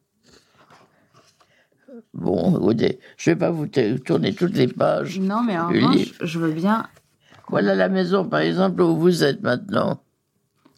Bon, 2.13 2.59
écoutez, 2.59 3.01
je 3.17 3.31
vais 3.31 3.37
pas 3.37 3.51
vous 3.51 3.67
tourner 3.67 4.35
toutes 4.35 4.57
les 4.57 4.69
pages. 4.69 5.19
Non, 5.19 5.43
mais 5.43 5.59
en 5.59 5.69
revanche, 5.69 5.97
livre. 5.97 6.15
je 6.21 6.39
veux 6.39 6.53
bien. 6.53 6.89
Voilà 7.49 7.75
la 7.75 7.89
maison, 7.89 8.29
par 8.29 8.41
exemple, 8.41 8.83
où 8.83 8.97
vous 8.97 9.25
êtes 9.25 9.43
maintenant. 9.43 10.03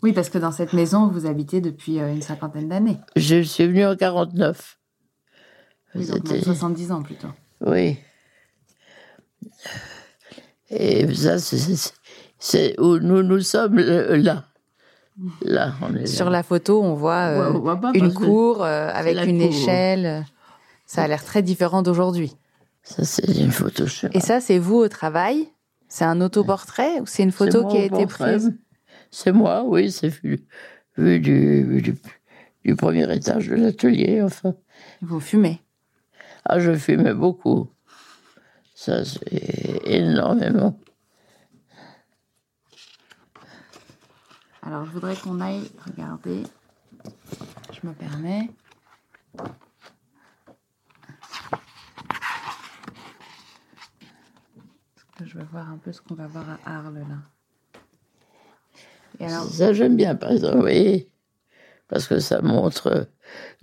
Oui, 0.04 0.12
parce 0.12 0.28
que 0.28 0.36
dans 0.36 0.52
cette 0.52 0.74
maison, 0.74 1.08
vous 1.08 1.24
habitez 1.24 1.62
depuis 1.62 1.98
euh, 1.98 2.12
une 2.12 2.20
cinquantaine 2.20 2.68
d'années. 2.68 2.98
Je 3.16 3.40
suis 3.42 3.66
venu 3.66 3.86
en 3.86 3.96
49. 3.96 4.78
Oui, 5.94 6.06
donc 6.06 6.28
C'était- 6.28 6.42
70 6.44 6.92
ans 6.92 7.02
plutôt. 7.02 7.28
Oui. 7.64 7.96
Et 10.68 11.12
ça, 11.14 11.38
c'est- 11.38 12.78
où 12.78 12.98
nous 12.98 13.22
nous 13.22 13.40
sommes 13.40 13.78
euh, 13.78 14.16
là. 14.18 14.44
Là, 15.42 15.72
on 15.80 15.94
est 15.94 16.06
Sur 16.06 16.26
là. 16.26 16.32
la 16.32 16.42
photo, 16.42 16.82
on 16.82 16.94
voit 16.94 17.14
euh, 17.30 17.40
Ouais, 17.50 17.56
on 17.56 17.60
voit 17.60 17.80
pas 17.80 17.92
une 17.94 18.12
cour 18.12 18.62
euh, 18.62 18.90
avec 18.92 19.16
une 19.26 19.38
cour. 19.40 19.48
échelle. 19.48 20.26
Ça 20.86 21.04
a 21.04 21.08
l'air 21.08 21.24
très 21.24 21.40
différent 21.40 21.80
d'aujourd'hui. 21.82 22.36
Ça, 22.82 23.04
c'est 23.04 23.26
une 23.40 23.52
photo 23.52 23.86
chez 23.86 24.08
Et 24.12 24.20
ça, 24.20 24.40
c'est 24.42 24.58
vous 24.58 24.76
au 24.76 24.88
travail? 24.88 25.48
C'est 25.88 26.04
un 26.04 26.20
autoportrait 26.20 27.00
ou 27.00 27.06
c'est 27.06 27.22
une 27.22 27.32
photo 27.32 27.66
qui 27.68 27.76
a 27.78 27.84
été 27.84 27.88
portrait. 28.04 28.32
prise? 28.36 28.52
C'est 29.16 29.30
moi, 29.30 29.62
oui, 29.62 29.92
c'est 29.92 30.08
vu, 30.08 30.44
vu 30.96 31.20
du, 31.20 31.80
du, 31.80 31.94
du 32.64 32.74
premier 32.74 33.04
étage 33.14 33.46
de 33.46 33.54
l'atelier, 33.54 34.20
enfin. 34.20 34.56
Vous 35.02 35.20
fumez? 35.20 35.62
Ah, 36.44 36.58
je 36.58 36.74
fumais 36.74 37.14
beaucoup. 37.14 37.70
Ça, 38.74 39.04
c'est 39.04 39.82
énormément. 39.84 40.76
Alors, 44.62 44.84
je 44.84 44.90
voudrais 44.90 45.14
qu'on 45.14 45.40
aille 45.40 45.70
regarder. 45.86 46.42
Je 47.70 47.86
me 47.86 47.92
permets. 47.92 48.50
Je 55.24 55.38
vais 55.38 55.44
voir 55.44 55.70
un 55.70 55.78
peu 55.78 55.92
ce 55.92 56.00
qu'on 56.02 56.14
va 56.14 56.26
voir 56.26 56.58
à 56.66 56.78
Arles 56.78 56.98
là. 57.08 57.33
Et 59.20 59.26
alors, 59.26 59.44
Ça, 59.44 59.72
j'aime 59.72 59.96
bien, 59.96 60.14
par 60.14 60.32
exemple, 60.32 60.56
vous 60.56 60.60
voyez, 60.60 61.10
parce 61.88 62.06
que 62.08 62.18
ça 62.18 62.40
montre 62.42 63.08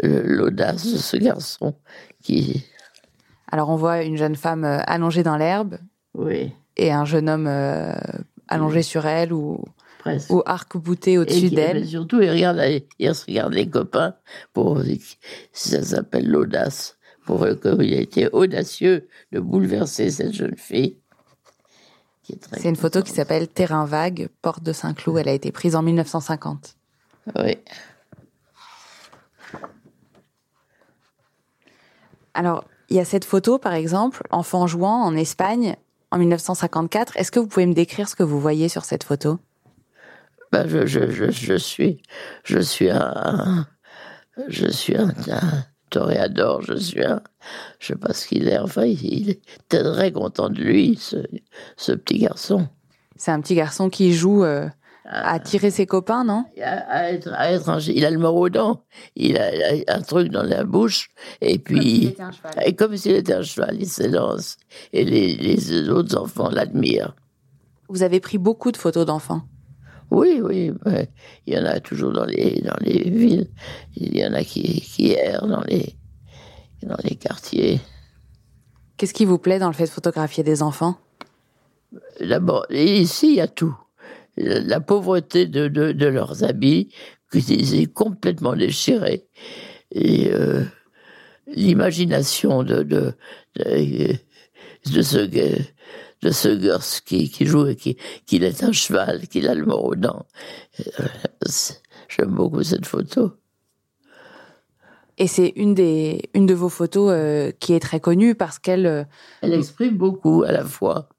euh, 0.04 0.22
l'audace 0.24 0.92
de 0.94 0.98
ce 0.98 1.18
garçon 1.18 1.76
qui, 2.22 2.66
alors, 3.52 3.70
on 3.70 3.76
voit 3.76 4.04
une 4.04 4.16
jeune 4.18 4.36
femme 4.36 4.64
euh, 4.64 4.80
allongée 4.88 5.24
dans 5.24 5.36
l'herbe 5.36 5.78
oui, 6.14 6.54
et 6.78 6.92
un 6.92 7.04
jeune 7.04 7.30
homme 7.30 7.48
euh, 7.48 7.94
allongé 8.48 8.82
sur 8.82 9.06
elle 9.06 9.34
ou, 9.34 9.62
presque. 10.00 10.32
ou 10.32 10.42
arc-bouté 10.46 11.14
Et 11.14 11.18
au-dessus 11.18 11.50
d'elle. 11.50 11.86
surtout, 11.86 12.22
il 12.22 12.32
regarde, 12.32 12.62
il 12.98 13.14
se 13.16 13.26
regarde 13.26 13.54
les 13.54 13.70
copains 13.70 14.16
pour, 14.54 14.82
ça 15.52 15.84
s'appelle 15.84 16.28
l'audace, 16.28 16.98
pour 17.26 17.46
qu'il 17.46 17.94
a 17.94 18.00
été 18.00 18.30
audacieux 18.32 19.08
de 19.34 19.40
bouleverser 19.42 20.10
cette 20.10 20.34
jeune 20.34 20.58
fille. 20.58 21.01
Qui 22.32 22.38
est 22.38 22.40
très 22.40 22.60
C'est 22.60 22.70
une 22.70 22.76
photo 22.76 23.02
qui 23.02 23.12
s'appelle 23.12 23.48
Terrain 23.48 23.86
vague, 23.86 24.30
porte 24.42 24.64
de 24.64 24.74
Saint-Cloud. 24.74 25.18
Elle 25.18 25.30
a 25.30 25.34
été 25.34 25.52
prise 25.52 25.76
en 25.76 25.82
1950. 25.82 26.76
Oui. 27.38 27.58
Alors, 32.34 32.64
il 32.90 32.96
y 32.96 33.00
a 33.00 33.06
cette 33.06 33.26
photo, 33.26 33.58
par 33.58 33.74
exemple, 33.74 34.24
enfant 34.32 34.68
jouant 34.68 35.04
en 35.04 35.16
Espagne 35.16 35.76
en 36.12 36.18
1954. 36.18 37.18
Est-ce 37.18 37.32
que 37.32 37.40
vous 37.40 37.48
pouvez 37.48 37.66
me 37.66 37.74
décrire 37.74 38.08
ce 38.08 38.16
que 38.16 38.24
vous 38.24 38.40
voyez 38.40 38.70
sur 38.70 38.86
cette 38.86 39.04
photo? 39.04 39.40
Ben, 40.52 40.68
je, 40.68 40.86
je, 40.86 41.12
je, 41.12 41.32
je 41.32 41.56
suis, 41.56 42.02
je 42.44 42.60
suis 42.60 42.90
un, 42.90 43.68
je 44.48 44.68
suis 44.68 44.98
un, 44.98 45.10
un 45.30 45.66
toréador, 45.92 46.62
je 46.64 46.74
suis 46.74 47.04
un, 47.04 47.22
je 47.80 47.88
sais 47.88 47.96
pas 47.96 48.14
ce 48.14 48.26
qu'il 48.28 48.48
est, 48.48 48.58
enfin, 48.58 48.86
il, 48.86 49.04
il 49.04 49.30
était 49.30 49.84
très 49.84 50.12
content 50.12 50.50
de 50.50 50.60
lui, 50.60 50.98
ce, 51.00 51.18
ce 51.78 51.92
petit 51.92 52.18
garçon. 52.20 52.68
C'est 53.16 53.32
un 53.32 53.40
petit 53.42 53.54
garçon 53.56 53.90
qui 53.92 54.14
joue 54.14 54.44
euh, 54.44 54.68
à 55.06 55.40
tirer 55.40 55.70
ses 55.70 55.86
copains, 55.86 56.24
non? 56.24 56.46
À, 56.64 56.70
à 56.90 57.12
être, 57.12 57.30
à 57.34 57.52
être 57.52 57.70
un- 57.70 57.80
il 57.80 58.04
a 58.06 58.10
le 58.10 58.18
mort 58.18 58.36
aux 58.36 58.50
dents, 58.50 58.84
il 59.16 59.38
a, 59.38 59.76
il 59.76 59.84
a 59.88 59.96
un 59.98 60.02
truc 60.02 60.30
dans 60.30 60.44
la 60.44 60.64
bouche, 60.64 61.10
et 61.42 61.60
puis, 61.60 62.16
un 62.20 62.32
cheval. 62.32 62.54
et 62.66 62.76
comme 62.76 62.98
s'il 62.98 63.14
était 63.14 63.34
un 63.34 63.44
cheval, 63.44 63.78
il 63.80 63.88
s'élance, 63.88 64.58
et 64.94 65.04
les, 65.06 65.36
les 65.36 65.90
autres 65.90 66.18
enfants 66.18 66.50
l'admirent. 66.50 67.14
Vous 67.90 68.04
avez 68.04 68.20
pris 68.20 68.38
beaucoup 68.38 68.72
de 68.72 68.78
photos 68.78 69.06
d'enfants. 69.06 69.42
Oui, 70.12 70.42
oui, 70.44 70.72
ouais. 70.86 71.10
il 71.48 71.54
y 71.54 71.58
en 71.58 71.66
a 71.66 71.80
toujours 71.80 72.12
dans 72.12 72.26
les, 72.26 72.62
dans 72.62 72.76
les 72.82 73.10
villes. 73.10 73.48
Il 73.96 74.18
y 74.18 74.26
en 74.26 74.34
a 74.34 74.44
qui, 74.44 74.82
qui 74.82 75.14
errent 75.14 75.48
dans 75.48 75.64
les, 75.64 75.96
dans 76.84 76.98
les 77.06 77.16
quartiers. 77.16 77.80
Qu'est-ce 78.98 79.14
qui 79.14 79.24
vous 79.24 79.40
plaît 79.40 79.58
dans 79.58 79.70
le 79.70 79.74
fait 79.74 79.86
de 79.86 79.90
photographier 79.90 80.44
des 80.44 80.62
enfants? 80.62 80.98
D'abord, 82.20 82.66
ici, 82.70 83.30
il 83.30 83.36
y 83.36 83.42
a 83.42 83.48
tout. 83.48 83.76
La, 84.36 84.82
pauvreté 84.82 85.48
de, 85.48 85.70
de, 85.70 85.94
de 85.94 86.06
leurs 86.08 86.44
habits, 86.44 86.94
qui 87.32 87.40
est 87.40 87.94
complètement 87.94 88.56
déchirés. 88.56 89.28
Et 89.92 90.30
euh, 90.32 90.64
l'imagination 91.48 92.64
de, 92.64 92.84
de, 92.84 93.14
de, 93.56 94.16
de 94.94 95.02
ce, 95.02 95.28
de 96.22 96.32
ce 96.32 96.50
gosse 96.50 97.02
qui, 97.02 97.30
qui 97.30 97.46
joue, 97.46 97.68
et 97.68 97.76
qui, 97.76 97.98
qu'il 98.26 98.44
est 98.44 98.64
un 98.64 98.72
cheval, 98.72 99.28
qu'il 99.28 99.48
a 99.48 99.56
le 99.56 99.66
mort 99.66 99.84
aux 99.86 99.96
dents. 99.96 100.26
Euh, 101.00 101.08
J'aime 102.10 102.32
beaucoup 102.36 102.64
cette 102.64 102.86
photo. 102.86 103.34
Et 105.18 105.28
c'est 105.28 105.54
une 105.56 105.74
des 105.76 106.30
une 106.34 106.46
de 106.46 106.54
vos 106.54 106.70
photos 106.70 107.12
euh, 107.12 107.52
qui 107.60 107.74
est 107.74 107.80
très 107.80 108.00
connue 108.00 108.34
parce 108.36 108.60
qu'elle 108.60 108.86
euh, 108.86 109.04
Elle 109.42 109.54
exprime 109.54 109.98
beaucoup 109.98 110.44
à 110.44 110.52
la 110.52 110.64
fois. 110.66 111.10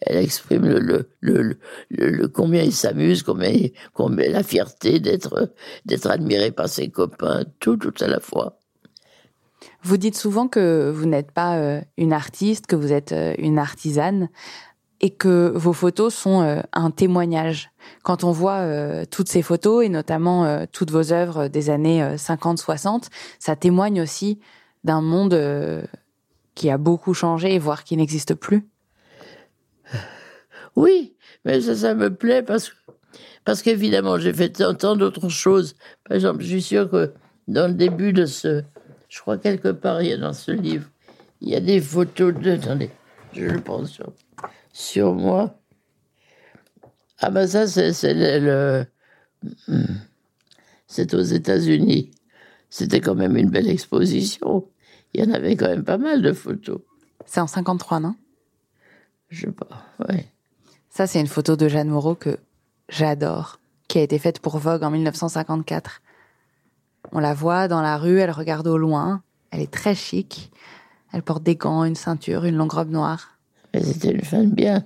Elle 0.00 0.18
exprime 0.18 0.66
le, 0.66 0.80
le, 0.80 1.08
le, 1.20 1.42
le, 1.90 2.10
le- 2.10 2.28
combien 2.28 2.62
il 2.62 2.72
s'amuse, 2.72 3.22
combien, 3.22 3.50
il- 3.50 3.72
combien 3.92 4.30
la 4.30 4.42
fierté 4.42 4.98
d'être 5.00 5.52
d'être 5.86 6.08
admiré 6.10 6.50
par 6.52 6.68
ses 6.68 6.90
copains, 6.90 7.44
tout, 7.60 7.76
tout 7.76 7.94
à 8.00 8.08
la 8.08 8.20
fois. 8.20 8.58
Vous 9.84 9.98
dites 9.98 10.16
souvent 10.16 10.48
que 10.48 10.90
vous 10.90 11.04
n'êtes 11.04 11.30
pas 11.30 11.58
euh, 11.58 11.80
une 11.98 12.14
artiste, 12.14 12.66
que 12.66 12.74
vous 12.74 12.92
êtes 12.92 13.12
euh, 13.12 13.34
une 13.36 13.58
artisane 13.58 14.30
et 15.02 15.10
que 15.10 15.52
vos 15.54 15.74
photos 15.74 16.14
sont 16.14 16.40
euh, 16.40 16.62
un 16.72 16.90
témoignage. 16.90 17.70
Quand 18.02 18.24
on 18.24 18.32
voit 18.32 18.66
toutes 19.10 19.28
ces 19.28 19.42
photos 19.42 19.84
et 19.84 19.90
notamment 19.90 20.66
toutes 20.72 20.90
vos 20.90 21.12
œuvres 21.12 21.48
des 21.48 21.68
années 21.68 22.02
50-60, 22.16 23.08
ça 23.38 23.56
témoigne 23.56 24.00
aussi 24.00 24.40
d'un 24.84 25.02
monde 25.02 25.38
qui 26.54 26.70
a 26.70 26.78
beaucoup 26.78 27.12
changé, 27.12 27.58
voire 27.58 27.84
qui 27.84 27.96
n'existe 27.98 28.34
plus. 28.34 28.66
Oui, 30.76 31.14
mais 31.44 31.60
ça, 31.60 31.76
ça 31.76 31.94
me 31.94 32.12
plaît 32.12 32.42
parce 32.42 32.70
que 32.70 32.74
parce 33.44 33.62
qu'évidemment, 33.62 34.18
j'ai 34.18 34.32
fait 34.32 34.50
tant, 34.50 34.96
d'autres 34.96 35.28
choses. 35.28 35.74
Par 36.08 36.16
exemple, 36.16 36.42
je 36.42 36.48
suis 36.48 36.62
sûr 36.62 36.90
que 36.90 37.12
dans 37.46 37.68
le 37.68 37.74
début 37.74 38.12
de 38.12 38.24
ce, 38.24 38.62
je 39.14 39.20
crois 39.20 39.38
quelque 39.38 39.68
part, 39.68 40.02
il 40.02 40.08
y 40.08 40.12
a 40.12 40.16
dans 40.16 40.32
ce 40.32 40.50
livre, 40.50 40.88
il 41.40 41.48
y 41.48 41.54
a 41.54 41.60
des 41.60 41.80
photos 41.80 42.34
de, 42.34 42.50
attendez, 42.50 42.90
je 43.32 43.44
le 43.44 43.60
pense 43.60 43.90
sur, 43.92 44.12
sur 44.72 45.14
moi. 45.14 45.56
Ah 47.20 47.30
ben 47.30 47.46
ça, 47.46 47.68
c'est 47.68 48.12
le, 48.12 48.38
le- 48.44 48.86
hmm, 49.68 49.98
c'est 50.88 51.14
aux 51.14 51.20
États-Unis. 51.22 52.10
C'était 52.70 53.00
quand 53.00 53.14
même 53.14 53.36
une 53.36 53.50
belle 53.50 53.68
exposition. 53.68 54.66
Il 55.12 55.24
y 55.24 55.28
en 55.28 55.32
avait 55.32 55.54
quand 55.54 55.68
même 55.68 55.84
pas 55.84 55.96
mal 55.96 56.20
de 56.20 56.32
photos. 56.32 56.80
C'est 57.24 57.40
en 57.40 57.46
53, 57.46 58.00
non? 58.00 58.16
Je 59.28 59.42
sais 59.46 59.52
pas, 59.52 59.86
ouais. 60.08 60.26
Ça, 60.90 61.06
c'est 61.06 61.20
une 61.20 61.28
photo 61.28 61.54
de 61.54 61.68
Jeanne 61.68 61.88
Moreau 61.88 62.16
que 62.16 62.36
j'adore, 62.88 63.60
qui 63.86 63.98
a 63.98 64.02
été 64.02 64.18
faite 64.18 64.40
pour 64.40 64.58
Vogue 64.58 64.82
en 64.82 64.90
1954. 64.90 66.02
On 67.12 67.20
la 67.20 67.34
voit 67.34 67.68
dans 67.68 67.82
la 67.82 67.96
rue, 67.96 68.18
elle 68.18 68.30
regarde 68.30 68.66
au 68.66 68.76
loin, 68.76 69.22
elle 69.50 69.60
est 69.60 69.70
très 69.70 69.94
chic. 69.94 70.50
Elle 71.12 71.22
porte 71.22 71.42
des 71.42 71.56
gants, 71.56 71.84
une 71.84 71.94
ceinture, 71.94 72.44
une 72.44 72.56
longue 72.56 72.72
robe 72.72 72.90
noire. 72.90 73.38
C'était 73.80 74.10
une 74.10 74.22
femme 74.24 74.50
bien. 74.50 74.84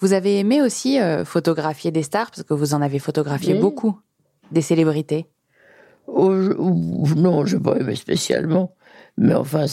Vous 0.00 0.12
avez 0.12 0.38
aimé 0.38 0.60
aussi 0.62 1.00
euh, 1.00 1.24
photographier 1.24 1.90
des 1.92 2.02
stars, 2.02 2.30
parce 2.30 2.42
que 2.42 2.54
vous 2.54 2.74
en 2.74 2.82
avez 2.82 2.98
photographié 2.98 3.54
Oui. 3.54 3.60
beaucoup, 3.60 4.00
des 4.50 4.60
célébrités. 4.62 5.26
Oh, 6.08 6.34
je- 6.34 7.14
non, 7.14 7.46
je 7.46 7.56
n'ai 7.56 7.62
pas 7.62 7.76
aimé 7.76 7.94
spécialement. 7.94 8.74
Mais 9.16 9.34
enfin, 9.34 9.66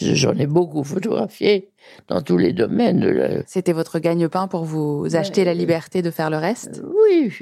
j'en 0.00 0.32
ai 0.34 0.46
beaucoup 0.46 0.84
photographié 0.84 1.72
dans 2.08 2.22
tous 2.22 2.36
les 2.36 2.52
domaines. 2.52 3.42
C'était 3.46 3.72
votre 3.72 3.98
gagne-pain 3.98 4.48
pour 4.48 4.64
vous 4.64 5.06
acheter 5.14 5.44
la 5.44 5.54
liberté 5.54 6.02
de 6.02 6.10
faire 6.10 6.30
le 6.30 6.36
reste? 6.36 6.82
Oui, 6.84 7.32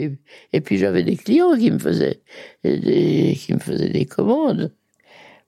et 0.52 0.60
puis 0.60 0.78
j'avais 0.78 1.02
des 1.02 1.16
clients 1.16 1.56
qui 1.56 1.70
me 1.70 1.78
faisaient 1.78 2.20
des, 2.64 3.36
qui 3.38 3.54
me 3.54 3.58
faisaient 3.58 3.88
des 3.88 4.06
commandes. 4.06 4.72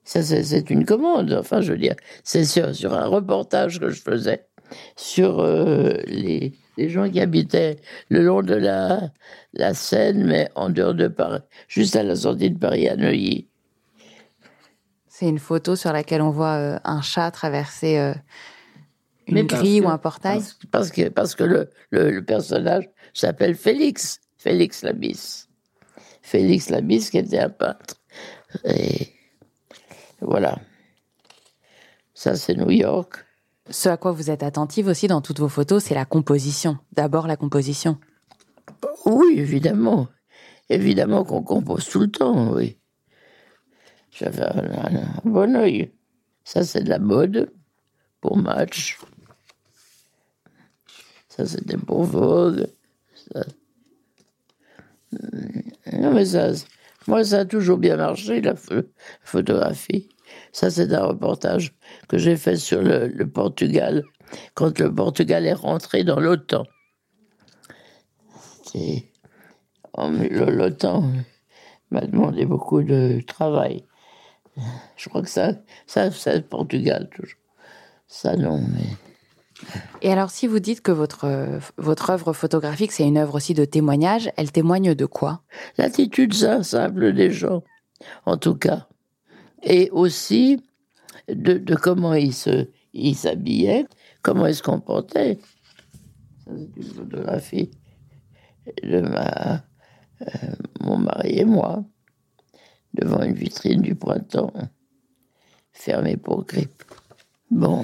Ça, 0.03 0.21
c'est 0.21 0.69
une 0.69 0.85
commande. 0.85 1.33
Enfin, 1.33 1.61
je 1.61 1.71
veux 1.71 1.79
dire, 1.79 1.95
c'est 2.23 2.45
sur, 2.45 2.75
sur, 2.75 2.93
un 2.93 3.07
reportage 3.07 3.79
que 3.79 3.89
je 3.89 4.01
faisais 4.01 4.45
sur 4.95 5.39
euh, 5.39 5.93
les, 6.05 6.53
les, 6.77 6.89
gens 6.89 7.09
qui 7.09 7.19
habitaient 7.19 7.77
le 8.09 8.21
long 8.21 8.43
de 8.43 8.53
la, 8.53 9.09
la 9.53 9.73
Seine, 9.73 10.23
mais 10.25 10.49
en 10.53 10.69
dehors 10.69 10.93
de 10.93 11.07
Paris, 11.07 11.41
juste 11.67 11.95
à 11.95 12.03
la 12.03 12.15
sortie 12.15 12.51
de 12.51 12.59
Paris 12.59 12.87
à 12.87 12.95
Neuilly. 12.95 13.47
C'est 15.07 15.29
une 15.29 15.39
photo 15.39 15.75
sur 15.75 15.93
laquelle 15.93 16.21
on 16.21 16.29
voit 16.29 16.55
euh, 16.55 16.77
un 16.83 17.01
chat 17.01 17.31
traverser 17.31 17.97
euh, 17.97 18.13
une 19.27 19.43
grille 19.43 19.81
ou 19.81 19.89
un 19.89 19.97
portail 19.97 20.41
parce, 20.71 20.91
que, 20.91 21.09
parce 21.09 21.35
que 21.35 21.43
le, 21.43 21.69
le, 21.91 22.21
personnage 22.23 22.89
s'appelle 23.13 23.55
Félix, 23.55 24.19
Félix 24.37 24.83
Labis. 24.83 25.47
Félix 26.21 26.69
Labis 26.69 27.09
qui 27.09 27.17
était 27.17 27.39
un 27.39 27.49
peintre. 27.49 27.95
Et 28.65 29.13
voilà. 30.21 30.59
Ça, 32.13 32.35
c'est 32.35 32.55
New 32.55 32.71
York. 32.71 33.25
Ce 33.69 33.89
à 33.89 33.97
quoi 33.97 34.11
vous 34.11 34.29
êtes 34.29 34.43
attentive 34.43 34.87
aussi 34.87 35.07
dans 35.07 35.21
toutes 35.21 35.39
vos 35.39 35.49
photos, 35.49 35.83
c'est 35.83 35.95
la 35.95 36.05
composition. 36.05 36.77
D'abord 36.91 37.27
la 37.27 37.35
composition. 37.35 37.97
Oui, 39.05 39.35
évidemment. 39.37 40.07
Évidemment 40.69 41.23
qu'on 41.23 41.43
compose 41.43 41.87
tout 41.87 41.99
le 41.99 42.09
temps, 42.09 42.53
oui. 42.53 42.77
J'avais 44.11 44.43
un, 44.43 45.21
bon 45.25 45.55
oeil. 45.55 45.91
Ça, 46.43 46.63
c'est 46.63 46.83
de 46.83 46.89
la 46.89 46.99
mode 46.99 47.51
pour 48.21 48.37
Match. 48.37 48.97
Ça, 51.35 51.45
c'était 51.45 51.77
pour 51.77 52.03
Vogue. 52.03 52.67
Non, 55.93 56.13
mais 56.13 56.25
ça, 56.25 56.51
moi, 57.07 57.23
ça 57.23 57.39
a 57.39 57.45
toujours 57.45 57.77
bien 57.77 57.97
marché, 57.97 58.41
la 58.41 58.55
photographie. 59.21 60.09
Ça, 60.53 60.69
c'est 60.69 60.93
un 60.93 61.05
reportage 61.05 61.75
que 62.07 62.17
j'ai 62.17 62.37
fait 62.37 62.55
sur 62.55 62.81
le, 62.81 63.09
Portugal, 63.25 64.03
quand 64.53 64.79
le 64.79 64.93
Portugal 64.93 65.45
est 65.45 65.53
rentré 65.53 66.03
dans 66.03 66.19
l'OTAN. 66.19 66.65
L'OTAN 69.97 71.11
m'a 71.91 72.01
demandé 72.01 72.45
beaucoup 72.45 72.81
de 72.81 73.21
travail. 73.27 73.85
Je 74.95 75.09
crois 75.09 75.21
que 75.21 75.29
ça, 75.29 75.53
ça 75.85 76.11
c'est 76.11 76.35
le 76.37 76.43
Portugal 76.43 77.09
toujours. 77.13 77.39
Ça, 78.07 78.35
non, 78.35 78.61
mais. 78.61 79.04
Et 80.01 80.11
alors, 80.11 80.29
si 80.29 80.47
vous 80.47 80.59
dites 80.59 80.81
que 80.81 80.91
votre, 80.91 81.59
votre 81.77 82.09
œuvre 82.09 82.33
photographique, 82.33 82.91
c'est 82.91 83.07
une 83.07 83.17
œuvre 83.17 83.35
aussi 83.35 83.53
de 83.53 83.65
témoignage, 83.65 84.31
elle 84.37 84.51
témoigne 84.51 84.93
de 84.93 85.05
quoi? 85.05 85.41
L'attitude 85.77 86.33
simple 86.33 87.13
des 87.13 87.31
gens, 87.31 87.63
en 88.25 88.37
tout 88.37 88.55
cas. 88.55 88.87
Et 89.63 89.89
aussi 89.91 90.61
de, 91.27 91.57
de 91.57 91.75
comment 91.75 92.13
ils 92.13 92.33
se, 92.33 92.69
ils 92.93 93.15
s'habillaient, 93.15 93.85
comment 94.21 94.45
ils 94.45 94.55
se 94.55 94.63
comportaient. 94.63 95.39
Ça, 96.45 96.51
c'est 96.55 96.77
une 96.77 96.93
photographie 96.93 97.71
de 98.83 99.01
ma, 99.01 99.63
euh, 100.21 100.55
mon 100.81 100.97
mari 100.97 101.39
et 101.39 101.45
moi 101.45 101.83
devant 102.93 103.23
une 103.23 103.33
vitrine 103.33 103.81
du 103.81 103.95
printemps, 103.95 104.53
fermée 105.73 106.17
pour 106.17 106.45
grippe. 106.45 106.83
Bon. 107.51 107.83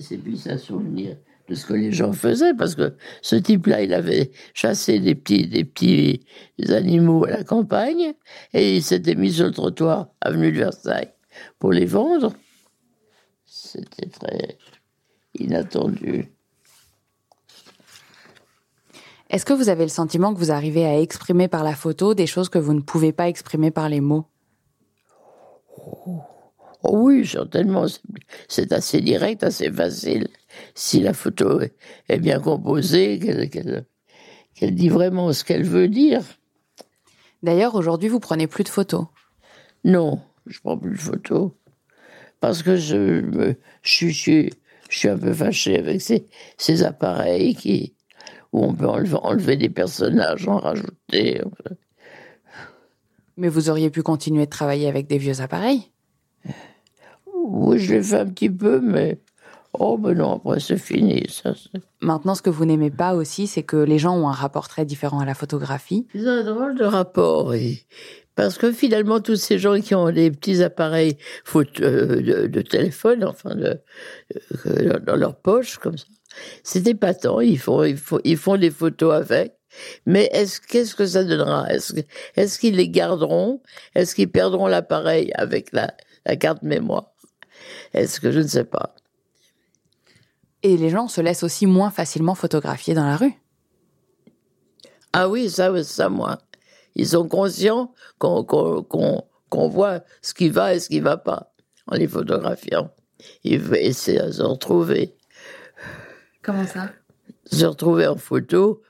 C'est 0.00 0.18
puis 0.18 0.38
ça 0.38 0.56
souvenir 0.56 1.16
de 1.48 1.54
ce 1.54 1.66
que 1.66 1.74
les 1.74 1.92
gens 1.92 2.12
faisaient, 2.12 2.54
parce 2.54 2.74
que 2.74 2.96
ce 3.20 3.36
type-là, 3.36 3.82
il 3.82 3.92
avait 3.92 4.30
chassé 4.54 4.98
des 4.98 5.14
petits, 5.14 5.46
des 5.46 5.64
petits 5.64 6.24
animaux 6.70 7.26
à 7.26 7.30
la 7.30 7.44
campagne, 7.44 8.14
et 8.54 8.76
il 8.76 8.82
s'était 8.82 9.14
mis 9.14 9.30
sur 9.30 9.44
le 9.44 9.52
trottoir, 9.52 10.08
avenue 10.22 10.52
de 10.52 10.58
Versailles, 10.58 11.12
pour 11.58 11.72
les 11.72 11.84
vendre. 11.84 12.32
C'était 13.44 14.08
très 14.08 14.58
inattendu. 15.38 16.32
Est-ce 19.28 19.44
que 19.44 19.52
vous 19.52 19.68
avez 19.68 19.84
le 19.84 19.90
sentiment 19.90 20.32
que 20.32 20.38
vous 20.38 20.50
arrivez 20.50 20.86
à 20.86 20.98
exprimer 20.98 21.48
par 21.48 21.64
la 21.64 21.74
photo 21.74 22.14
des 22.14 22.26
choses 22.26 22.48
que 22.48 22.58
vous 22.58 22.72
ne 22.72 22.80
pouvez 22.80 23.12
pas 23.12 23.28
exprimer 23.28 23.70
par 23.70 23.88
les 23.88 24.00
mots? 24.00 24.26
Oh, 25.76 26.22
Oui, 26.90 27.26
certainement. 27.26 27.86
C'est 28.48 28.72
assez 28.72 29.00
direct, 29.00 29.42
assez 29.42 29.70
facile. 29.70 30.28
Si 30.74 31.00
la 31.00 31.14
photo 31.14 31.60
est 32.08 32.18
bien 32.18 32.40
composée, 32.40 33.18
qu'elle 34.54 34.74
dit 34.74 34.88
vraiment 34.88 35.32
ce 35.32 35.44
qu'elle 35.44 35.64
veut 35.64 35.88
dire. 35.88 36.22
D'ailleurs, 37.42 37.74
aujourd'hui, 37.74 38.08
vous 38.08 38.20
prenez 38.20 38.46
plus 38.46 38.64
de 38.64 38.68
photos 38.68 39.06
Non, 39.84 40.20
je 40.46 40.60
prends 40.60 40.78
plus 40.78 40.92
de 40.92 41.00
photos. 41.00 41.50
Parce 42.40 42.62
que 42.62 42.76
je, 42.76 43.54
je, 43.82 44.06
suis, 44.08 44.52
je 44.90 44.98
suis 44.98 45.08
un 45.08 45.18
peu 45.18 45.32
fâché 45.32 45.78
avec 45.78 46.02
ces, 46.02 46.26
ces 46.58 46.82
appareils 46.84 47.54
qui, 47.54 47.94
où 48.52 48.64
on 48.64 48.74
peut 48.74 48.86
enlever, 48.86 49.56
des 49.56 49.70
personnages, 49.70 50.46
en 50.46 50.58
rajouter. 50.58 51.40
Mais 53.36 53.48
vous 53.48 53.70
auriez 53.70 53.90
pu 53.90 54.02
continuer 54.02 54.44
de 54.44 54.50
travailler 54.50 54.86
avec 54.86 55.06
des 55.06 55.18
vieux 55.18 55.40
appareils 55.40 55.90
Oui, 57.56 57.78
je 57.78 57.94
l'ai 57.94 58.02
fait 58.02 58.18
un 58.18 58.26
petit 58.26 58.50
peu, 58.50 58.80
mais 58.80 59.20
oh, 59.74 59.96
ben 59.96 60.14
non, 60.14 60.34
après 60.34 60.58
c'est 60.58 60.76
fini. 60.76 61.24
Ça, 61.28 61.54
Maintenant, 62.00 62.34
ce 62.34 62.42
que 62.42 62.50
vous 62.50 62.64
n'aimez 62.64 62.90
pas 62.90 63.14
aussi, 63.14 63.46
c'est 63.46 63.62
que 63.62 63.76
les 63.76 64.00
gens 64.00 64.16
ont 64.16 64.28
un 64.28 64.32
rapport 64.32 64.66
très 64.66 64.84
différent 64.84 65.20
à 65.20 65.24
la 65.24 65.34
photographie. 65.34 66.08
Ils 66.14 66.26
ont 66.26 66.32
un 66.32 66.42
drôle 66.42 66.74
de 66.76 66.84
rapport, 66.84 67.46
oui. 67.46 67.86
Parce 68.34 68.58
que 68.58 68.72
finalement, 68.72 69.20
tous 69.20 69.36
ces 69.36 69.58
gens 69.58 69.80
qui 69.80 69.94
ont 69.94 70.10
des 70.10 70.32
petits 70.32 70.64
appareils 70.64 71.16
euh, 71.54 72.48
de, 72.48 72.60
téléphone, 72.62 73.22
enfin, 73.24 73.54
de, 73.54 73.80
euh, 74.66 74.98
dans 74.98 75.14
leur 75.14 75.36
poche, 75.36 75.78
comme 75.78 75.96
ça, 75.96 76.06
c'est 76.64 76.88
épatant, 76.88 77.40
ils 77.40 77.60
font, 77.60 77.84
ils, 77.84 77.96
font, 77.96 78.18
ils 78.24 78.36
font 78.36 78.56
des 78.56 78.72
photos 78.72 79.14
avec. 79.14 79.54
Mais 80.06 80.28
est-ce 80.32 80.60
qu'est-ce 80.60 80.96
que 80.96 81.06
ça 81.06 81.22
donnera? 81.22 81.72
Est-ce 81.72 81.94
est 82.36 82.58
qu'ils 82.58 82.74
les 82.74 82.88
garderont? 82.88 83.62
Est-ce 83.94 84.16
qu'ils 84.16 84.30
perdront 84.30 84.66
l'appareil 84.66 85.30
avec 85.34 85.72
la, 85.72 85.94
la 86.26 86.34
carte 86.34 86.62
mémoire? 86.62 87.13
Est-ce 87.94 88.20
que 88.20 88.30
je 88.30 88.40
ne 88.40 88.46
sais 88.46 88.64
pas. 88.64 88.94
Et 90.62 90.76
les 90.76 90.90
gens 90.90 91.08
se 91.08 91.20
laissent 91.20 91.42
aussi 91.42 91.66
moins 91.66 91.90
facilement 91.90 92.34
photographier 92.34 92.94
dans 92.94 93.06
la 93.06 93.16
rue. 93.16 93.34
Ah 95.12 95.28
oui, 95.28 95.48
ça, 95.48 95.82
ça 95.84 96.08
moi. 96.08 96.38
Ils 96.96 97.08
sont 97.08 97.28
conscients 97.28 97.92
qu'on 98.18 98.44
qu'on 98.44 99.68
voit 99.68 100.00
ce 100.20 100.34
qui 100.34 100.48
va 100.48 100.74
et 100.74 100.80
ce 100.80 100.88
qui 100.88 100.98
ne 100.98 101.04
va 101.04 101.16
pas 101.16 101.52
en 101.86 101.94
les 101.94 102.08
photographiant. 102.08 102.90
Ils 103.44 103.62
essaient 103.76 104.26
de 104.26 104.32
se 104.32 104.42
retrouver. 104.42 105.14
Comment 106.42 106.66
ça? 106.66 106.90
Se 107.46 107.64
retrouver 107.64 108.06
en 108.06 108.16
photo, 108.16 108.82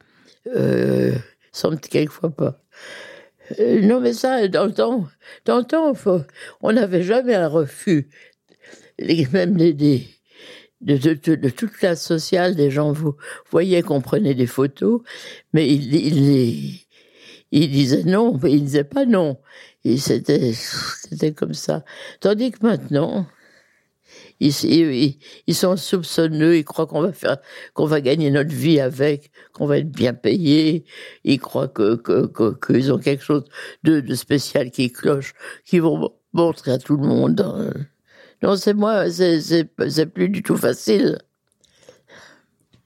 euh, 0.47 1.14
sans 1.53 1.77
quelquefois 1.77 2.31
pas. 2.31 2.62
Euh, 3.59 3.83
non, 3.83 4.01
mais 4.01 4.14
ça, 4.14 4.49
dans 4.49 4.64
le 4.64 4.73
temps, 4.73 5.07
dans 5.45 5.59
le 5.59 5.64
temps, 5.64 5.93
on 6.62 6.73
n'avait 6.73 7.03
jamais 7.03 7.35
un 7.35 7.49
refus. 7.49 8.09
Les, 8.98 9.26
même 9.33 9.57
les, 9.57 9.72
des, 9.72 10.07
de, 10.80 10.96
de, 10.96 11.35
de, 11.35 11.48
toute 11.48 11.72
classe 11.72 12.02
sociale, 12.04 12.54
des 12.54 12.70
gens 12.70 12.92
vous 12.92 13.16
voyaient 13.50 13.83
qu'on 13.83 14.00
prenait 14.00 14.35
des 14.35 14.46
photos, 14.46 15.00
mais 15.52 15.68
ils, 15.68 15.94
ils, 15.94 16.80
ils 17.52 17.70
disaient 17.70 18.04
non, 18.04 18.38
mais 18.42 18.52
ils 18.52 18.64
disaient 18.64 18.85
pas 18.85 19.07
non. 19.07 19.38
C'était, 19.96 20.52
c'était 20.52 21.33
comme 21.33 21.54
ça. 21.54 21.85
Tandis 22.20 22.52
que 22.52 22.66
maintenant, 22.66 23.26
ils, 24.40 25.16
ils, 25.46 25.54
sont 25.54 25.76
soupçonneux, 25.76 26.57
ils 26.57 26.64
croient 26.64 26.87
qu'on 26.87 27.02
va 27.02 27.12
faire, 27.12 27.38
qu'on 27.74 27.87
va 27.87 28.00
gagner 28.00 28.30
notre 28.30 28.54
vie 28.54 28.80
avec, 28.80 29.30
qu'on 29.52 29.66
va 29.66 29.78
être 29.78 29.90
bien 29.90 30.14
payé. 30.14 30.85
Ils 31.24 31.38
croient 31.38 31.68
que, 31.68 31.96
que, 31.96 32.26
qu'ils 32.66 32.92
ont 32.92 32.98
quelque 32.98 33.24
chose 33.24 33.44
de, 33.83 34.00
de 34.00 34.14
spécial 34.14 34.70
qui 34.70 34.92
cloche, 34.92 35.35
qui 35.64 35.78
vont 35.78 36.12
montrer 36.33 36.72
à 36.72 36.78
tout 36.78 36.96
le 36.96 37.07
monde. 37.07 37.87
Non, 38.44 38.57
c'est 38.57 38.74
moi, 38.74 39.11
c'est, 39.11 39.40
c'est, 39.40 40.07
plus 40.07 40.28
du 40.28 40.42
tout 40.42 40.59
facile. 40.59 41.16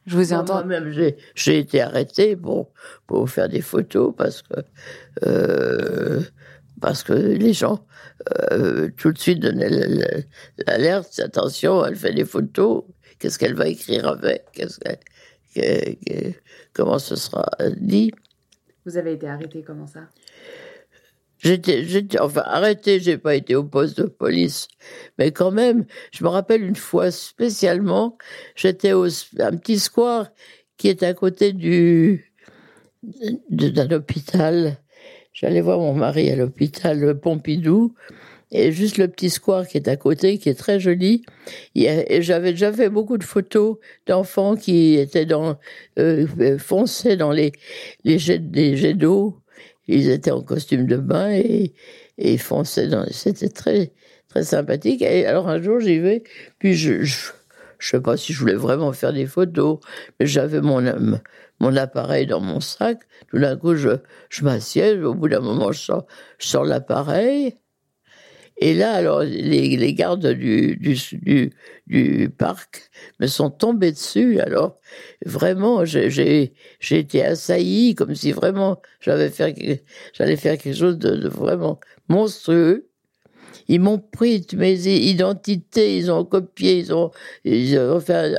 Je 0.06 0.16
vous 0.16 0.32
ai 0.32 0.36
entendu. 0.36 0.68
Moi-même, 0.68 0.92
j'ai, 0.92 1.16
j'ai 1.34 1.58
été 1.58 1.80
arrêté 1.80 2.36
pour, 2.36 2.70
pour 3.08 3.28
faire 3.28 3.48
des 3.48 3.60
photos 3.60 4.14
parce 4.16 4.42
que, 4.42 4.60
euh, 5.26 6.20
parce 6.80 7.02
que 7.02 7.12
les 7.12 7.52
gens 7.52 7.84
euh, 8.52 8.88
tout 8.96 9.10
de 9.10 9.18
suite 9.18 9.40
donnaient 9.40 9.68
l'alerte, 10.64 11.18
attention, 11.18 11.84
elle 11.84 11.96
fait 11.96 12.14
des 12.14 12.24
photos, 12.24 12.84
qu'est-ce 13.18 13.36
qu'elle 13.36 13.54
va 13.54 13.66
écrire 13.66 14.06
avec, 14.06 14.44
qu'est-ce 14.52 14.78
comment 16.72 17.00
ce 17.00 17.16
sera 17.16 17.50
dit. 17.78 18.12
Vous 18.86 18.96
avez 18.96 19.14
été 19.14 19.28
arrêté, 19.28 19.64
comment 19.66 19.88
ça? 19.88 20.02
J'étais, 21.40 21.84
j'étais, 21.84 22.18
enfin, 22.18 22.42
arrêté, 22.44 22.98
j'ai 23.00 23.16
pas 23.16 23.36
été 23.36 23.54
au 23.54 23.64
poste 23.64 23.98
de 24.00 24.06
police. 24.06 24.68
Mais 25.18 25.30
quand 25.30 25.52
même, 25.52 25.86
je 26.10 26.24
me 26.24 26.28
rappelle 26.28 26.64
une 26.64 26.76
fois 26.76 27.10
spécialement, 27.10 28.18
j'étais 28.56 28.92
au, 28.92 29.06
un 29.38 29.56
petit 29.56 29.78
square 29.78 30.30
qui 30.76 30.88
est 30.88 31.02
à 31.02 31.14
côté 31.14 31.52
du, 31.52 32.32
d'un 33.50 33.90
hôpital. 33.92 34.78
J'allais 35.32 35.60
voir 35.60 35.78
mon 35.78 35.94
mari 35.94 36.30
à 36.30 36.36
l'hôpital 36.36 37.18
Pompidou. 37.20 37.94
Et 38.50 38.72
juste 38.72 38.96
le 38.96 39.08
petit 39.08 39.28
square 39.28 39.68
qui 39.68 39.76
est 39.76 39.88
à 39.88 39.96
côté, 39.96 40.38
qui 40.38 40.48
est 40.48 40.54
très 40.54 40.80
joli. 40.80 41.22
Et 41.74 42.22
j'avais 42.22 42.52
déjà 42.52 42.72
fait 42.72 42.88
beaucoup 42.88 43.18
de 43.18 43.24
photos 43.24 43.76
d'enfants 44.06 44.56
qui 44.56 44.94
étaient 44.94 45.26
dans, 45.26 45.58
euh, 45.98 46.58
foncés 46.58 47.16
dans 47.16 47.30
les, 47.30 47.52
les 48.04 48.18
jets, 48.18 48.40
les 48.52 48.76
jets 48.76 48.94
d'eau 48.94 49.42
ils 49.88 50.10
étaient 50.10 50.30
en 50.30 50.42
costume 50.42 50.86
de 50.86 50.96
bain 50.96 51.30
et, 51.32 51.74
et 52.18 52.38
fonçaient 52.38 52.88
dans. 52.88 53.06
C'était 53.10 53.48
très, 53.48 53.92
très 54.28 54.44
sympathique. 54.44 55.02
Et 55.02 55.26
alors 55.26 55.48
un 55.48 55.60
jour, 55.60 55.80
j'y 55.80 55.98
vais, 55.98 56.22
puis 56.58 56.74
je, 56.74 57.02
je, 57.02 57.30
je 57.78 57.88
sais 57.88 58.00
pas 58.00 58.16
si 58.16 58.32
je 58.32 58.40
voulais 58.40 58.54
vraiment 58.54 58.92
faire 58.92 59.12
des 59.12 59.26
photos, 59.26 59.80
mais 60.20 60.26
j'avais 60.26 60.60
mon, 60.60 60.82
mon 61.60 61.76
appareil 61.76 62.26
dans 62.26 62.40
mon 62.40 62.60
sac. 62.60 63.00
Tout 63.28 63.38
d'un 63.38 63.56
coup, 63.56 63.74
je, 63.74 63.90
je 64.30 64.44
m'assieds. 64.44 64.98
Au 65.02 65.14
bout 65.14 65.28
d'un 65.28 65.40
moment, 65.40 65.72
je 65.72 65.80
sors, 65.80 66.06
je 66.38 66.46
sors 66.48 66.64
l'appareil. 66.64 67.56
Et 68.60 68.74
là, 68.74 68.92
alors, 68.92 69.22
les, 69.22 69.94
gardes 69.94 70.26
du, 70.26 70.76
du, 70.76 71.52
du, 71.86 72.30
parc 72.30 72.90
me 73.20 73.28
sont 73.28 73.50
tombés 73.50 73.92
dessus. 73.92 74.40
Alors, 74.40 74.80
vraiment, 75.24 75.84
j'ai 75.84 76.52
été 76.90 77.24
assailli 77.24 77.94
comme 77.94 78.14
si 78.16 78.32
vraiment 78.32 78.80
j'allais 79.00 79.30
faire, 79.30 79.54
faire 80.14 80.58
quelque 80.58 80.74
chose 80.74 80.98
de, 80.98 81.28
vraiment 81.28 81.78
monstrueux. 82.08 82.88
Ils 83.68 83.80
m'ont 83.80 83.98
pris 83.98 84.44
mes 84.54 84.88
identités, 84.88 85.96
ils 85.96 86.10
ont 86.10 86.24
copié, 86.24 86.78
ils 86.78 86.92
ont, 86.92 87.10
ils 87.44 87.78
ont 87.78 88.00
fait. 88.00 88.34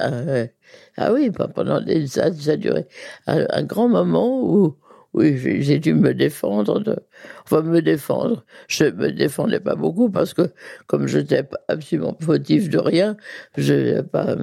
ah 0.98 1.14
oui, 1.14 1.32
pendant 1.32 1.80
ça, 2.08 2.34
ça 2.34 2.52
a 2.52 2.56
duré 2.58 2.88
un 3.28 3.64
grand 3.64 3.88
moment 3.88 4.44
où 4.44 4.76
oui, 5.14 5.38
j'ai 5.62 5.80
dû 5.80 5.94
me 5.94 6.14
défendre, 6.14 7.04
enfin 7.44 7.62
me 7.62 7.82
défendre. 7.82 8.46
Je 8.68 8.86
me 8.86 9.12
défendais 9.12 9.60
pas 9.60 9.76
beaucoup 9.76 10.10
parce 10.12 10.34
que 10.34 10.52
comme 10.88 11.08
je 11.08 11.20
n'étais 11.20 11.48
absolument 11.68 12.16
fautif 12.22 12.70
de 12.70 12.78
rien, 12.78 13.18
je 13.58 13.74
n'ai 13.74 14.04
pas 14.04 14.36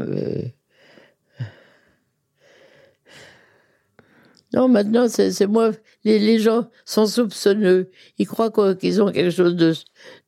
Non, 4.55 4.68
maintenant, 4.68 5.07
c'est 5.09 5.46
moi. 5.46 5.72
Les, 6.05 6.18
les, 6.18 6.38
gens 6.38 6.70
sont 6.85 7.07
soupçonneux. 7.07 7.90
Ils 8.18 8.26
croient 8.26 8.50
qu'ils 8.76 9.02
ont 9.02 9.12
quelque 9.12 9.31
chose 9.31 9.55
de, 9.57 9.74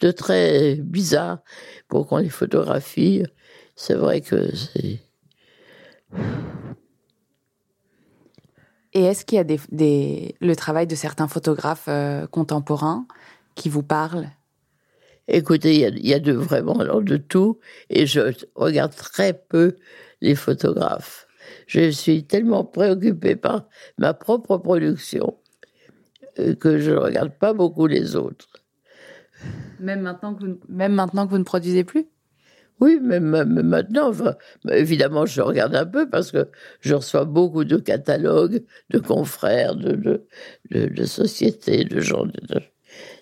de 0.01 0.11
très 0.11 0.75
bizarre 0.77 1.39
pour 1.89 2.07
qu'on 2.07 2.19
les 2.19 2.29
photographie. 2.29 3.23
C'est 3.77 3.95
vrai 3.95 4.21
que 4.21 4.55
c'est. 4.55 5.01
Et 8.99 9.05
est-ce 9.05 9.25
qu'il 9.25 9.37
y 9.37 9.39
a 9.39 9.45
des, 9.45 10.35
le 10.41 10.57
travail 10.57 10.89
de 10.89 10.97
certains 10.97 11.29
photographes 11.29 11.87
euh, 11.87 12.27
contemporains 12.27 13.07
qui 13.55 13.69
vous 13.69 13.85
parlent? 13.85 14.29
Écoutez, 15.29 15.89
il 15.89 16.05
y 16.05 16.15
a, 16.15 16.19
de 16.19 16.33
vraiment 16.33 16.81
alors 16.81 17.01
de 17.01 17.17
tout, 17.17 17.61
et 17.91 18.07
je 18.07 18.35
regarde 18.57 18.97
très 18.97 19.35
peu 19.35 19.77
les 20.21 20.35
photographes. 20.35 21.29
Je 21.69 21.91
suis 21.91 22.25
tellement 22.25 22.65
préoccupé 22.65 23.37
par 23.37 23.69
ma 23.99 24.15
propre 24.15 24.57
production 24.59 25.39
euh, 26.41 26.57
que 26.57 26.81
je 26.81 26.91
ne 26.91 26.97
regarde 26.97 27.31
pas 27.31 27.53
beaucoup 27.53 27.87
les 27.87 28.17
autres. 28.17 28.65
Même 29.79 30.01
maintenant 30.01 30.35
que 30.35 30.45
vous, 30.45 30.59
même 30.69 30.95
maintenant 30.95 31.25
que 31.25 31.31
vous 31.31 31.39
ne 31.39 31.45
produisez 31.45 31.85
plus? 31.85 32.07
Oui, 32.81 32.99
mais, 33.03 33.19
maintenant, 33.19 34.13
évidemment, 34.71 35.27
je 35.27 35.41
regarde 35.41 35.75
un 35.75 35.87
peu 35.87 36.09
parce 36.09 36.31
que 36.31 36.49
je 36.81 36.95
reçois 36.95 37.25
beaucoup 37.25 37.65
de 37.65 37.77
catalogues 37.77 38.65
de 38.91 38.99
confrères, 38.99 39.75
de, 39.75 39.93
de, 40.71 40.87
de, 40.87 41.05
sociétés, 41.05 41.85
de 41.85 42.01
gens. 42.01 42.25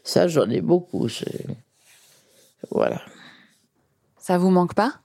ça, 0.05 0.29
j'en 0.29 0.51
ai 0.51 0.61
beaucoup. 0.61 1.09
Voilà. 2.71 3.01
Ça 4.19 4.37
vous 4.37 4.51
manque 4.51 4.75
pas? 4.75 5.01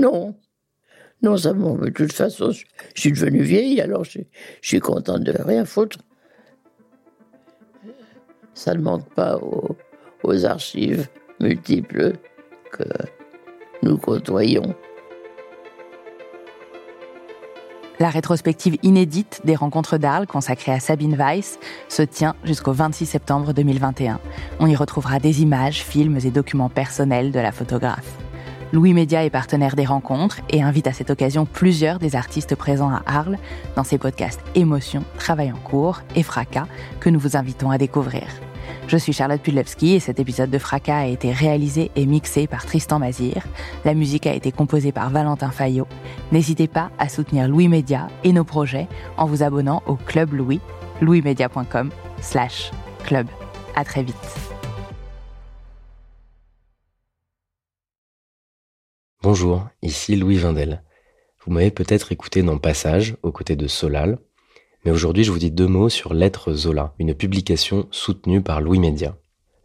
Non. 0.00 0.34
Non, 1.22 1.36
ça 1.36 1.54
me 1.54 1.60
manque. 1.60 1.84
De 1.84 1.90
toute 1.90 2.12
façon, 2.12 2.50
je, 2.50 2.64
suis 2.94 3.12
devenue 3.12 3.42
vieille, 3.42 3.80
alors 3.80 4.04
je, 4.04 4.18
je, 4.60 4.68
suis 4.68 4.80
contente 4.80 5.22
de 5.22 5.32
rien 5.40 5.64
foutre. 5.64 5.98
Ça 8.54 8.74
ne 8.74 8.80
manque 8.80 9.08
pas 9.14 9.36
aux, 9.36 9.76
aux 10.24 10.44
archives 10.44 11.06
multiples 11.40 12.14
que 12.72 12.84
nous 13.82 13.98
côtoyons. 13.98 14.74
La 17.98 18.10
rétrospective 18.10 18.76
inédite 18.82 19.40
des 19.44 19.54
rencontres 19.54 19.96
d'Arles 19.96 20.26
consacrée 20.26 20.72
à 20.72 20.80
Sabine 20.80 21.16
Weiss 21.16 21.58
se 21.88 22.02
tient 22.02 22.36
jusqu'au 22.44 22.72
26 22.72 23.06
septembre 23.06 23.54
2021. 23.54 24.20
On 24.60 24.66
y 24.66 24.76
retrouvera 24.76 25.18
des 25.18 25.40
images, 25.40 25.82
films 25.82 26.18
et 26.22 26.30
documents 26.30 26.68
personnels 26.68 27.32
de 27.32 27.40
la 27.40 27.52
photographe. 27.52 28.12
Louis 28.72 28.92
Média 28.92 29.24
est 29.24 29.30
partenaire 29.30 29.76
des 29.76 29.86
rencontres 29.86 30.40
et 30.50 30.62
invite 30.62 30.88
à 30.88 30.92
cette 30.92 31.08
occasion 31.08 31.46
plusieurs 31.46 31.98
des 31.98 32.16
artistes 32.16 32.54
présents 32.56 32.90
à 32.90 33.02
Arles 33.06 33.38
dans 33.76 33.84
ses 33.84 33.96
podcasts 33.96 34.40
Émotion, 34.54 35.02
Travail 35.18 35.52
en 35.52 35.56
cours 35.56 36.02
et 36.14 36.22
Fracas 36.22 36.66
que 37.00 37.08
nous 37.08 37.20
vous 37.20 37.36
invitons 37.36 37.70
à 37.70 37.78
découvrir. 37.78 38.26
Je 38.88 38.96
suis 38.96 39.12
Charlotte 39.12 39.40
Pudlewski 39.40 39.94
et 39.94 40.00
cet 40.00 40.20
épisode 40.20 40.50
de 40.50 40.58
Fracas 40.58 40.98
a 40.98 41.06
été 41.06 41.32
réalisé 41.32 41.90
et 41.96 42.06
mixé 42.06 42.46
par 42.46 42.64
Tristan 42.64 42.98
Mazir. 42.98 43.42
La 43.84 43.94
musique 43.94 44.26
a 44.26 44.34
été 44.34 44.52
composée 44.52 44.92
par 44.92 45.10
Valentin 45.10 45.50
Fayot. 45.50 45.88
N'hésitez 46.32 46.68
pas 46.68 46.90
à 46.98 47.08
soutenir 47.08 47.48
Louis 47.48 47.68
Média 47.68 48.08
et 48.24 48.32
nos 48.32 48.44
projets 48.44 48.88
en 49.16 49.26
vous 49.26 49.42
abonnant 49.42 49.82
au 49.86 49.96
Club 49.96 50.32
Louis, 50.32 50.60
louismedia.com 51.00 51.90
slash 52.20 52.70
club. 53.04 53.26
À 53.74 53.84
très 53.84 54.02
vite. 54.02 54.16
Bonjour, 59.22 59.66
ici 59.82 60.14
Louis 60.14 60.36
Vindel. 60.36 60.82
Vous 61.44 61.52
m'avez 61.52 61.70
peut-être 61.70 62.12
écouté 62.12 62.42
dans 62.42 62.58
Passage, 62.58 63.16
aux 63.22 63.32
côtés 63.32 63.56
de 63.56 63.66
Solal, 63.66 64.18
mais 64.86 64.92
aujourd'hui, 64.92 65.24
je 65.24 65.32
vous 65.32 65.40
dis 65.40 65.50
deux 65.50 65.66
mots 65.66 65.88
sur 65.88 66.14
Lettres 66.14 66.52
Zola, 66.52 66.94
une 67.00 67.12
publication 67.12 67.88
soutenue 67.90 68.40
par 68.40 68.60
Louis 68.60 68.78
Média. 68.78 69.16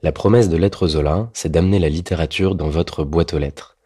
La 0.02 0.12
promesse 0.12 0.50
de 0.50 0.58
Lettres 0.58 0.88
Zola, 0.88 1.30
c'est 1.34 1.52
d'amener 1.52 1.78
la 1.78 1.90
littérature 1.90 2.56
dans 2.56 2.70
votre 2.70 3.04
boîte 3.04 3.36
aux 3.36 3.38
lettres. 3.38 3.78